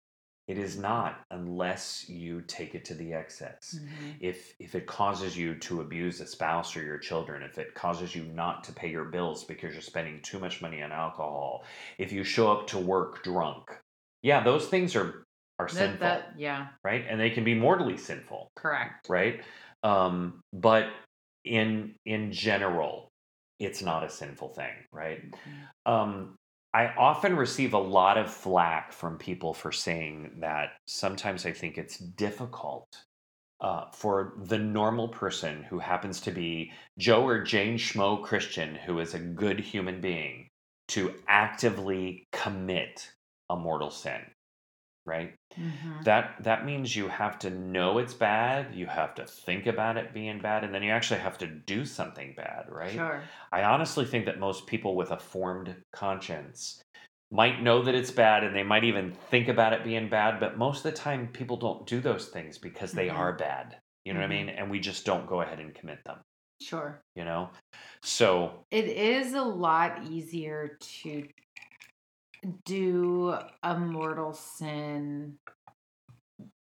[0.47, 4.15] it is not unless you take it to the excess Mhm.
[4.19, 8.15] if if it causes you to abuse a spouse or your children if it causes
[8.15, 11.63] you not to pay your bills because you're spending too much money on alcohol
[11.99, 13.77] if you show up to work drunk
[14.23, 15.23] yeah those things are
[15.59, 19.07] are That, sinful that, yeah, right and they can be mortally sinful correct.
[19.09, 19.43] right
[19.83, 20.91] um but
[21.45, 23.09] in in general
[23.59, 25.69] it's not a sinful thing right Mhm.
[25.85, 26.35] um,
[26.73, 31.77] I often receive a lot of flack from people for saying that sometimes I think
[31.77, 32.85] it's difficult
[33.61, 38.99] uh, for the normal person who happens to be Joe or Jane Schmo Christian, who
[38.99, 40.47] is a good human being,
[40.89, 43.11] to actively commit
[43.49, 44.21] a mortal sin.
[45.09, 45.33] Right?
[45.57, 46.03] Mhm.
[46.05, 50.13] That that means you have to know it's bad, you have to think about it
[50.13, 52.93] being bad, and then you actually have to do something bad, right?
[52.93, 53.23] Sure.
[53.51, 56.81] I honestly think that most people with a formed conscience
[57.31, 60.57] might know that it's bad and they might even think about it being bad, but
[60.57, 63.15] most of the time people don't do those things because they Mhm.
[63.15, 63.79] are bad.
[64.05, 64.45] You know what I Mhm.
[64.45, 64.49] mean?
[64.49, 66.21] And we just don't go ahead and commit them,
[66.61, 67.01] Sure.
[67.15, 67.49] you know?
[68.01, 71.27] So, It is a lot easier to
[72.65, 75.39] do a mortal sin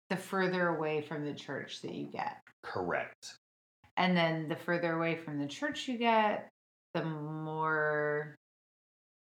[0.10, 2.42] the further away from the church that you get.
[2.64, 3.38] correct.
[3.98, 6.50] And then the further away from the church you get,
[6.94, 8.36] the more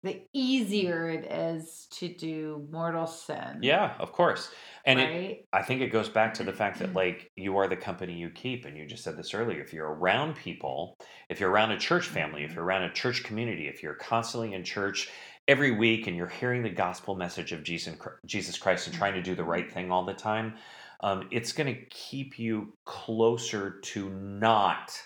[0.02, 3.62] the easier it is to do mortal sin.
[3.62, 4.52] Yeah, of course.
[4.84, 5.46] And it.
[5.52, 8.30] I think it goes back to the fact that like you are the company you
[8.30, 9.60] keep, and you just said this earlier.
[9.60, 10.96] If you're around people,
[11.28, 12.54] if you're around a church family, if Mhm.
[12.54, 15.10] you're around a church community, if you're constantly in church
[15.50, 19.22] every week and you're hearing the gospel message of Jesus, Jesus Christ and trying to
[19.22, 20.54] do the right thing all the time,
[21.02, 24.96] um, it's going to keep you closer to not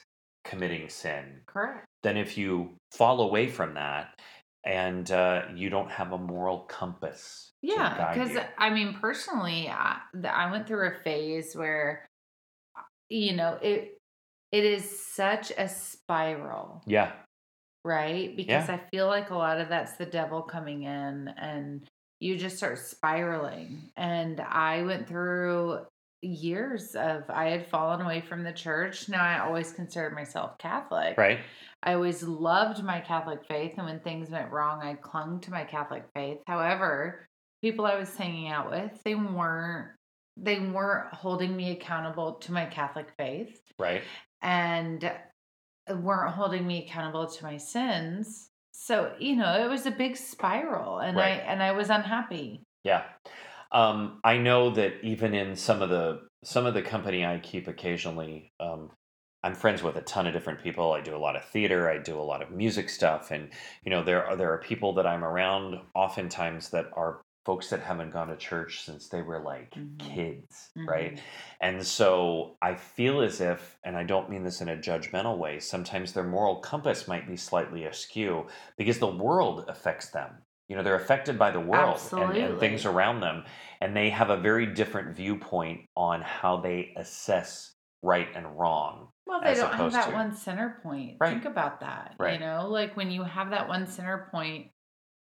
[0.44, 1.86] committing sin Correct.
[2.02, 4.20] than if you fall away from that
[4.66, 7.52] and uh, you don't have a moral compass.
[7.62, 8.36] Yeah, because.
[8.58, 12.04] I mean, personally, I, I went through a phase where,
[13.08, 13.96] you know, it
[14.52, 17.12] it is such a spiral, yeah,
[17.84, 18.34] right?
[18.36, 18.74] Because Yeah.
[18.76, 21.88] I feel like a lot of that's the devil coming in, and
[22.20, 23.90] you just start spiraling.
[23.96, 25.80] And I went through
[26.22, 29.08] years of I had fallen away from the church.
[29.10, 31.18] Now I always considered myself Catholic.
[31.18, 31.40] right.
[31.82, 35.64] I always loved my Catholic faith, and when things went wrong, I clung to my
[35.64, 36.38] Catholic faith.
[36.46, 37.26] However,
[37.62, 39.88] people I was hanging out with, they weren't
[40.36, 44.02] they weren't holding me accountable to my Catholic faith Right.
[44.42, 45.12] and
[45.88, 48.48] weren't holding me accountable to my sins.
[48.72, 51.40] So, you know, it was a big spiral and Right.
[51.40, 52.62] I and I was unhappy.
[52.82, 53.04] Yeah.
[53.72, 57.66] Um, I know that even in some of the some of the company I keep
[57.68, 58.90] occasionally, um,
[59.42, 60.92] I'm friends with a ton of different people.
[60.92, 61.90] I do a lot of theater.
[61.90, 63.50] I do a lot of music stuff, and
[63.84, 67.80] you know there are there are people that I'm around oftentimes that are folks that
[67.80, 69.98] haven't gone to church since they were like Mhm.
[69.98, 71.14] kids, right?
[71.16, 71.20] Mhm.
[71.60, 75.60] And so I feel as if, and I don't mean this in a judgmental way,
[75.60, 78.46] sometimes their moral compass might be slightly askew
[78.78, 80.42] because the world affects them.
[80.68, 83.44] You know, they're affected by the world and, and things around them,
[83.82, 89.08] and they have a very different viewpoint on how they assess right and wrong.
[89.26, 91.16] Well, they don't have that to- one center point.
[91.20, 91.30] Right.
[91.30, 92.14] Think about that.
[92.18, 92.34] Right.
[92.34, 94.70] You know, like when you have that one center point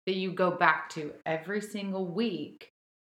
[0.07, 2.71] that you go back to every single week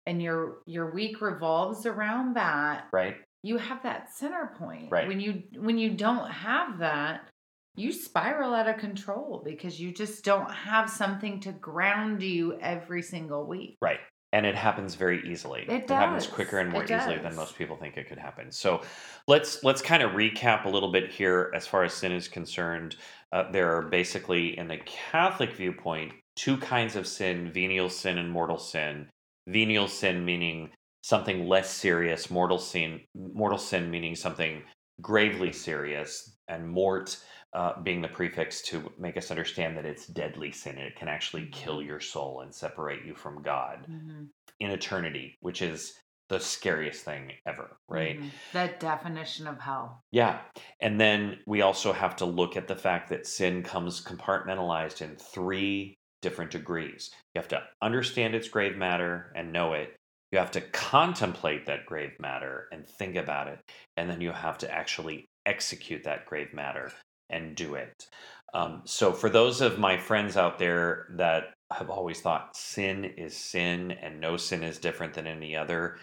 [0.07, 3.17] and your your week revolves around that, Right?
[3.43, 4.91] you have that center point.
[4.91, 5.09] Right.
[5.09, 7.29] When you when you don't have that,
[7.77, 13.03] you spiral out of control because you just don't have something to ground you every
[13.03, 13.77] single week.
[13.81, 14.01] Right.
[14.33, 15.65] And it happens very easily.
[15.69, 18.51] It happens quicker and more easily than most people think it could happen.
[18.51, 18.83] So
[19.29, 22.97] let's let's kind of recap a little bit here as far as sin is concerned.
[23.33, 28.31] Uh, there are basically, in the Catholic viewpoint, two kinds of sin: venial sin and
[28.31, 29.09] mortal sin.
[29.49, 30.71] Venial sin meaning
[31.03, 32.31] something less serious.
[32.31, 34.63] Mortal sin, mortal sin meaning something
[35.01, 37.19] gravely serious, and mort
[37.53, 41.09] uh, being the prefix to make us understand that it's deadly sin and it can
[41.09, 44.29] actually kill your soul and separate you from God Mhm.
[44.61, 48.21] in eternity, which is the scariest thing ever, right?
[48.21, 48.31] Mhm.
[48.53, 50.03] That definition of hell.
[50.11, 50.43] Yeah.
[50.81, 55.17] And then we also have to look at the fact that sin comes compartmentalized in
[55.17, 57.11] three different degrees.
[57.35, 59.95] You have to understand its grave matter and know it.
[60.33, 63.61] You have to contemplate that grave matter and think about it.
[63.97, 66.93] And then you have to actually execute that grave matter
[67.31, 68.07] and do it.
[68.55, 73.37] Um, so, for those of my friends out there that have always thought sin is
[73.37, 75.99] sin and no sin is different than any other,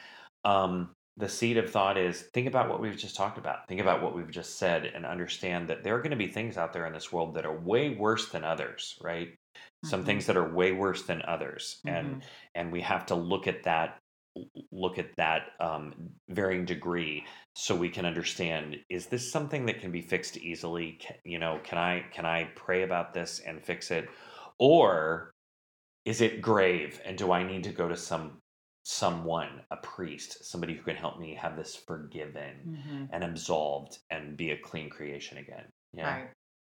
[0.45, 3.67] um, the seed of thought is think about what we've just talked about.
[3.67, 6.57] Think about what we've just said and understand that there are going to be things
[6.57, 9.29] out there in this world that are way worse than others, right?
[9.83, 10.05] Some Mhm.
[10.05, 11.81] things that are way worse than others.
[11.85, 12.21] And Mhm.
[12.55, 13.99] and we have to look at that
[14.71, 17.25] look at that um, varying degree
[17.55, 21.59] so we can understand is this something that can be fixed easily Ca- you know
[21.63, 24.09] can i can i pray about this and fix it
[24.57, 25.31] or
[26.05, 28.39] is it grave and do i need to go to some
[28.83, 33.09] someone a priest somebody who can help me have this forgiven Mhm.
[33.11, 36.33] and absolved and be a clean creation again yeah Right.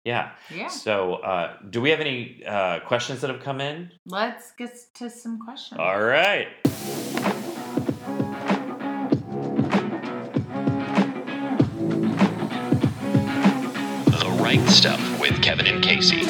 [0.07, 0.69] Yeah Yeah.
[0.69, 2.19] so uh, do we have any
[2.55, 5.79] uh, questions that have come in Let's get to some questions.
[5.79, 6.47] all right
[14.15, 16.23] The Rite Stuff with Kevin and Casey.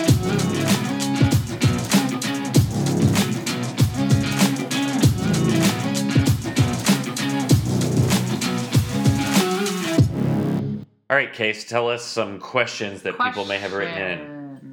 [11.10, 14.18] All right, Case, tell us some questions that people may have written in.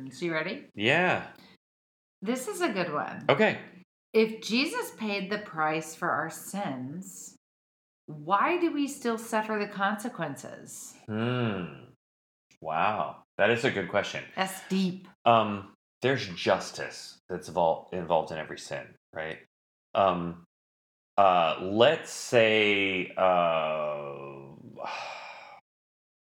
[0.08, 0.22] Questions.
[0.22, 0.64] You ready?
[0.74, 1.22] Yeah.
[2.22, 3.24] This is a good one.
[3.28, 3.58] Okay.
[4.12, 7.36] If Jesus paid the price for our sins,
[8.06, 10.94] why do we still suffer the consequences?
[11.06, 11.64] Hmm.
[12.60, 13.22] Wow.
[13.38, 14.24] That is a good question.
[14.36, 15.06] That's deep.
[15.24, 15.72] Um,
[16.02, 19.38] there's justice that's evol- involved in every sin, right?
[19.94, 20.44] Um,
[21.16, 24.12] uh, let's say uh,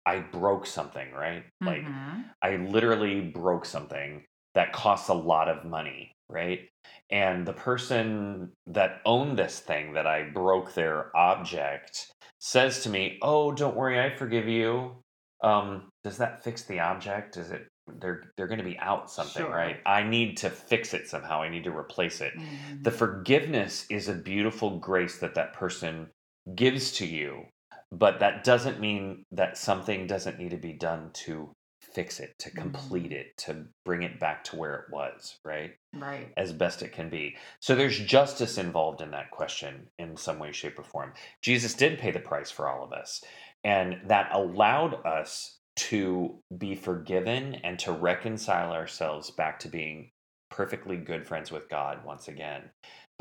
[0.06, 1.46] I broke something, right?
[1.66, 2.34] Like Mhm.
[2.42, 4.26] I literally broke something
[4.56, 6.70] that costs a lot of money, right?
[7.10, 13.20] And the person that owned this thing that I broke their object says to me,
[13.22, 15.02] "Oh, don't worry, I forgive you."
[15.44, 17.38] Um, does that fix the object?
[17.38, 19.52] Is it they're they're going to be out something, Sure.
[19.52, 19.80] right?
[19.86, 21.42] I need to fix it somehow.
[21.42, 22.34] I need to replace it.
[22.34, 22.84] Mhm.
[22.84, 26.12] The forgiveness is a beautiful grace that that person
[26.56, 27.46] gives to you,
[27.92, 32.50] but that doesn't mean that something doesn't need to be done to fix it, to
[32.50, 32.62] mm-hmm.
[32.62, 35.72] complete it, to bring it back to where it was, right?
[35.94, 36.32] right.
[36.38, 37.36] As best it can be.
[37.60, 41.14] So there's justice involved in that question in some way, shape, or form.
[41.42, 43.24] Jesus did pay the price for all of us,
[43.64, 50.12] and that allowed us to be forgiven and to reconcile ourselves back to being
[50.50, 52.70] perfectly good friends with God once again.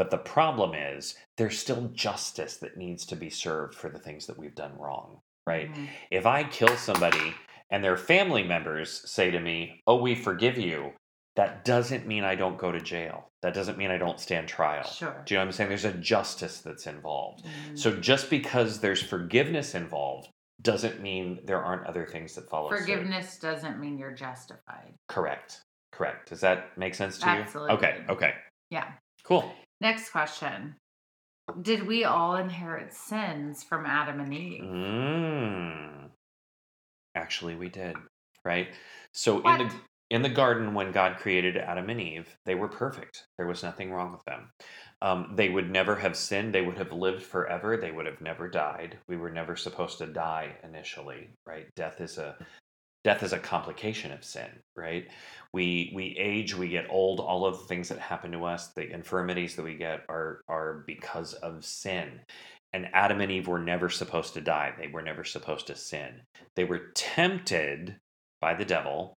[0.01, 4.27] But the problem is there's still justice that needs to be served for the things
[4.29, 5.71] that we've done wrong, right?
[5.71, 5.89] Mhm.
[6.11, 7.35] If I kill somebody
[7.69, 10.95] and their family members say to me, Oh, we forgive you,
[11.37, 13.31] that doesn't mean I don't go to jail.
[13.43, 14.85] That doesn't mean I don't stand trial.
[14.85, 15.23] Sure.
[15.27, 15.69] Do you know what I'm saying?
[15.69, 17.45] There's a justice that's involved.
[17.45, 17.79] Mhm.
[17.79, 20.31] So just because there's forgiveness involved
[20.63, 22.71] doesn't mean there aren't other things that follow.
[22.71, 22.79] suit.
[22.79, 24.95] Forgiveness doesn't mean you're justified.
[25.09, 25.61] Correct.
[25.93, 26.31] Correct.
[26.31, 27.43] Does that make sense to you?
[27.43, 27.75] Absolutely.
[27.75, 28.05] Okay.
[28.09, 28.35] Okay.
[28.71, 28.93] Yeah.
[29.25, 29.55] Cool.
[29.81, 30.77] Next question.
[31.63, 34.63] Did we all inherit sins from Adam and Eve?
[34.63, 36.11] Mm.
[37.15, 37.97] Actually, we did.
[38.45, 38.69] Right.
[39.13, 39.75] So in the
[40.11, 43.27] in the garden, when God created Adam and Eve, they were perfect.
[43.39, 44.51] There was nothing wrong with them.
[45.03, 46.55] Um, they would never have sinned.
[46.55, 47.77] They would have lived forever.
[47.77, 48.99] They would have never died.
[49.09, 51.31] We were never supposed to die initially.
[51.47, 51.67] Right.
[51.77, 52.37] Death is a
[53.05, 54.49] death is a complication of sin.
[54.77, 55.09] Right.
[55.53, 56.55] We we age.
[56.55, 57.21] We get old.
[57.21, 60.85] All of the things that happen to us, the infirmities that we get, are are
[60.87, 62.21] because of sin.
[62.73, 64.73] And Adam and Eve were never supposed to die.
[64.79, 66.23] They were never supposed to sin.
[66.55, 67.97] They were tempted
[68.41, 69.15] by the devil.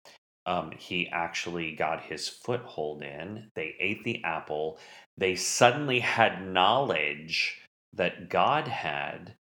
[0.45, 3.51] Um, he actually got his foothold in.
[3.55, 4.79] They ate the apple.
[5.17, 7.61] They suddenly had knowledge
[7.93, 9.35] that God had,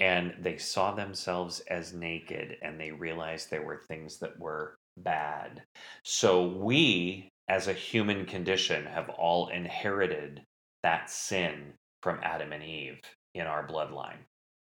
[0.00, 5.62] and they saw themselves as naked and they realized there were things that were bad.
[6.04, 10.42] So we, as a human condition, have all inherited
[10.82, 13.00] that sin from Adam and Eve
[13.34, 14.18] in our bloodline.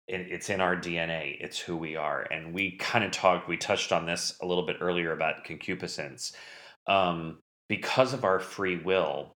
[0.08, 1.38] It's in our DNA.
[1.40, 2.28] It's who we are.
[2.32, 6.34] And we kind of talked, we touched on this a little bit earlier about concupiscence.
[6.88, 7.38] Um,
[7.70, 9.32] because of our free will,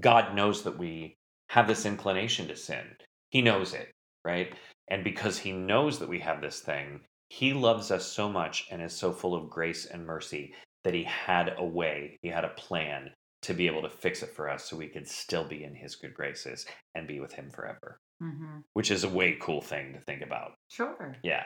[0.00, 1.16] God knows that we
[1.50, 2.86] have this inclination to sin.
[3.30, 3.90] He knows it,
[4.24, 4.54] right?
[4.90, 8.82] And because He knows that we have this thing, He loves us so much and
[8.82, 12.50] is so full of grace and mercy that He had a way, He had a
[12.50, 13.10] plan
[13.42, 15.94] to be able to fix it for us so we could still be in His
[15.96, 20.00] good graces and be with Him forever, hmm which is a way cool thing to
[20.00, 20.52] think about.
[20.68, 21.16] Sure.
[21.22, 21.44] Yeah.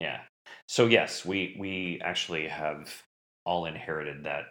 [0.00, 0.20] Yeah.
[0.66, 3.02] So yes, we we actually have
[3.44, 4.44] all inherited that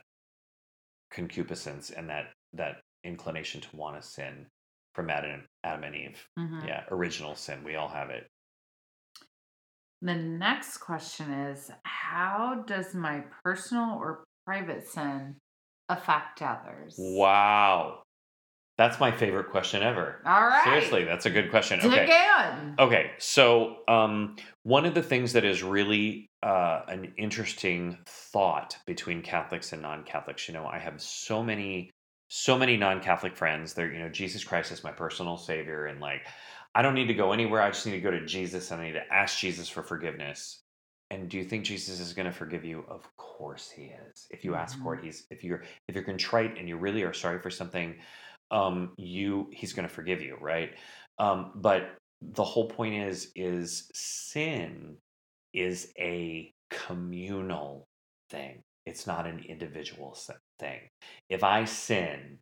[1.11, 4.47] concupiscence and that that inclination to want to sin
[4.97, 6.27] from Adam, Adam and Eve.
[6.35, 7.63] hmm Yeah, original sin.
[7.63, 8.27] We all have it.
[10.01, 15.35] The next question is How does my personal or private sin
[15.87, 16.95] affect others?
[16.97, 18.01] Wow.
[18.79, 20.21] That's my favorite question ever.
[20.25, 20.63] All right.
[20.63, 21.79] Seriously, that's a good question.
[21.79, 22.27] Dig Okay.
[22.51, 22.75] in.
[22.79, 29.21] Okay, so um, one of the things that is really uh, an interesting thought between
[29.23, 31.89] Catholics and non-Catholics, you know, I have so many,
[32.27, 33.73] so many non-Catholic friends.
[33.73, 36.21] They're, you know, Jesus Christ is my personal savior, and like,
[36.75, 37.61] I don't need to go anywhere.
[37.61, 40.61] I just need to go to Jesus, and I need to ask Jesus for forgiveness.
[41.09, 42.83] And do you think Jesus is going to forgive you?
[42.89, 44.27] Of course he is.
[44.29, 47.13] If you ask for it, he's if you're if you're contrite and you really are
[47.13, 47.95] sorry for something,
[48.51, 50.71] um, you he's going to forgive you, right?
[51.17, 54.97] Um, but the whole point is is sin
[55.53, 57.87] is a communal
[58.29, 58.61] thing.
[58.85, 60.79] It's not an individual se- thing.
[61.29, 62.39] If I sin,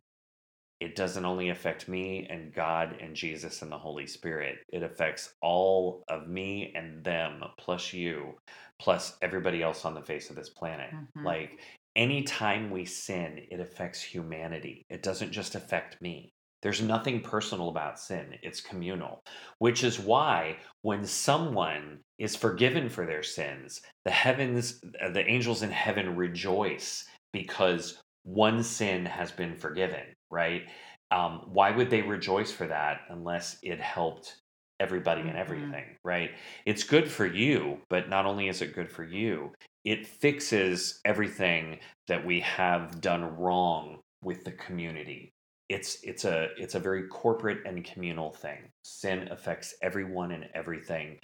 [0.80, 4.58] it doesn't only affect me and God and Jesus and the Holy Spirit.
[4.72, 8.34] It affects all of me and them, plus you,
[8.78, 10.90] plus everybody else on the face of this planet.
[10.92, 11.24] Mhm.
[11.24, 11.60] Like
[11.96, 14.84] anytime we sin, it affects humanity.
[14.90, 16.30] It doesn't just affect me.
[16.62, 19.22] There's nothing personal about sin, it's communal,
[19.58, 25.62] which is why when someone is forgiven for their sins, the heavens, uh, the angels
[25.62, 30.68] in heaven rejoice because one sin has been forgiven, right?
[31.10, 34.36] Um, why would they rejoice for that unless it helped
[34.80, 35.38] everybody and Mhm.
[35.38, 36.32] everything, right?
[36.66, 39.54] It's good for you, but not only is it good for you,
[39.84, 45.32] it fixes everything that we have done wrong with the community.
[45.68, 48.70] It's it's a it's a very corporate and communal thing.
[48.84, 51.18] Sin affects everyone and everything.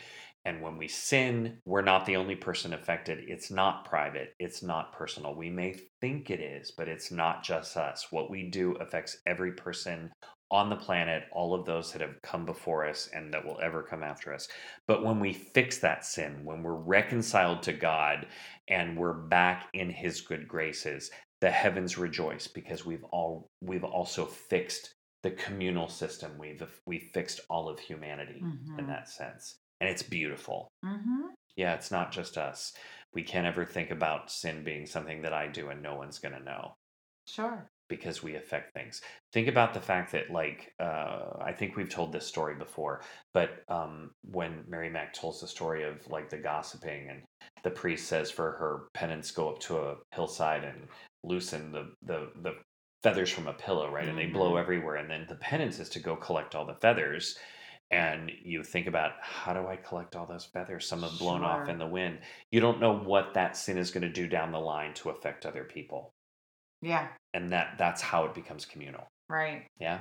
[0.45, 3.21] And when we sin, we're not the only person affected.
[3.29, 5.35] It's not private, it's not personal.
[5.35, 8.09] We may think it is, but it's not just us.
[8.11, 10.11] What we do affects every person
[10.51, 13.83] on the planet, all of those that have come before us and that will ever
[13.83, 14.47] come after us.
[14.87, 18.27] But when we fix that sin, when we're reconciled to God
[18.69, 24.27] and we're back in his good graces, the heavens rejoice because we've all we've also
[24.27, 26.33] fixed the communal system.
[26.39, 28.89] We've we fixed all of humanity in Mhm.
[28.89, 29.59] that sense.
[29.83, 30.69] And it's beautiful.
[30.85, 31.23] Mm-hmm.
[31.57, 32.73] Yeah, it's not just us.
[33.13, 36.35] We can't ever think about sin being something that I do and no one's going
[36.35, 36.75] to know
[37.27, 37.69] Sure.
[37.89, 39.01] because we affect things.
[39.33, 43.03] Think about the fact that, like, uh, I think we've told this story before,
[43.35, 47.23] but um, when Mary Mac tells the story of like the gossiping, and
[47.65, 50.87] the priest says for her penance, go up to a hillside and
[51.25, 52.55] loosen the the the
[53.03, 54.09] feathers from a pillow, right?
[54.09, 54.61] And they blow Mhm.
[54.61, 57.37] everywhere, and then the penance is to go collect all the feathers.
[57.93, 60.89] And you think about how do I collect all those feathers?
[60.89, 62.21] Some have blown off in the wind.
[62.51, 65.45] You don't know what that sin is going to do down the line to affect
[65.45, 66.15] other people,
[66.81, 67.09] Yeah.
[67.35, 69.07] and that that's how it becomes communal.
[69.29, 69.67] Right.
[69.79, 70.01] Yeah.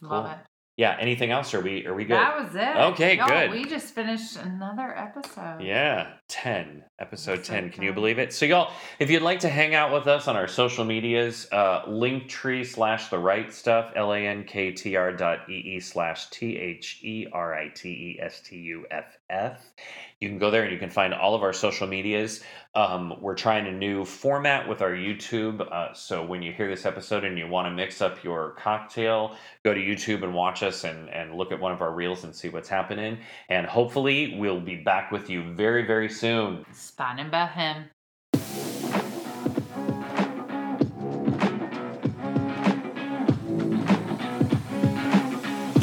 [0.00, 0.38] Love it.
[0.76, 0.96] Yeah.
[0.98, 1.54] Anything else?
[1.54, 2.16] Are we are we good?
[2.16, 2.76] That was it.
[2.92, 3.50] Okay, good.
[3.50, 5.60] We just finished another episode.
[5.60, 7.70] yeah, 10, episode Episode 10.
[7.70, 8.32] Can you believe it?
[8.32, 11.82] So, y'all, if you'd like to hang out with us on our social medias, uh,
[11.86, 16.30] linktree slash the right stuff, L A N K T R dot E E slash
[16.30, 19.72] T H E R I T E S T U F F.
[20.20, 22.44] You can go there and you can find all of our social medias.
[22.76, 25.60] Um, we're trying a new format with our YouTube.
[25.60, 29.34] Uh, so, when you hear this episode and you want to mix up your cocktail,
[29.64, 32.32] go to YouTube and watch us and, and look at one of our reels and
[32.32, 33.18] see what's happening.
[33.48, 36.64] And hopefully, we'll be back with you very, very soon.
[36.72, 37.86] Spanning about him.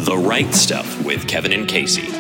[0.06, 2.19] The Rite Stuff with Kevin and Casey.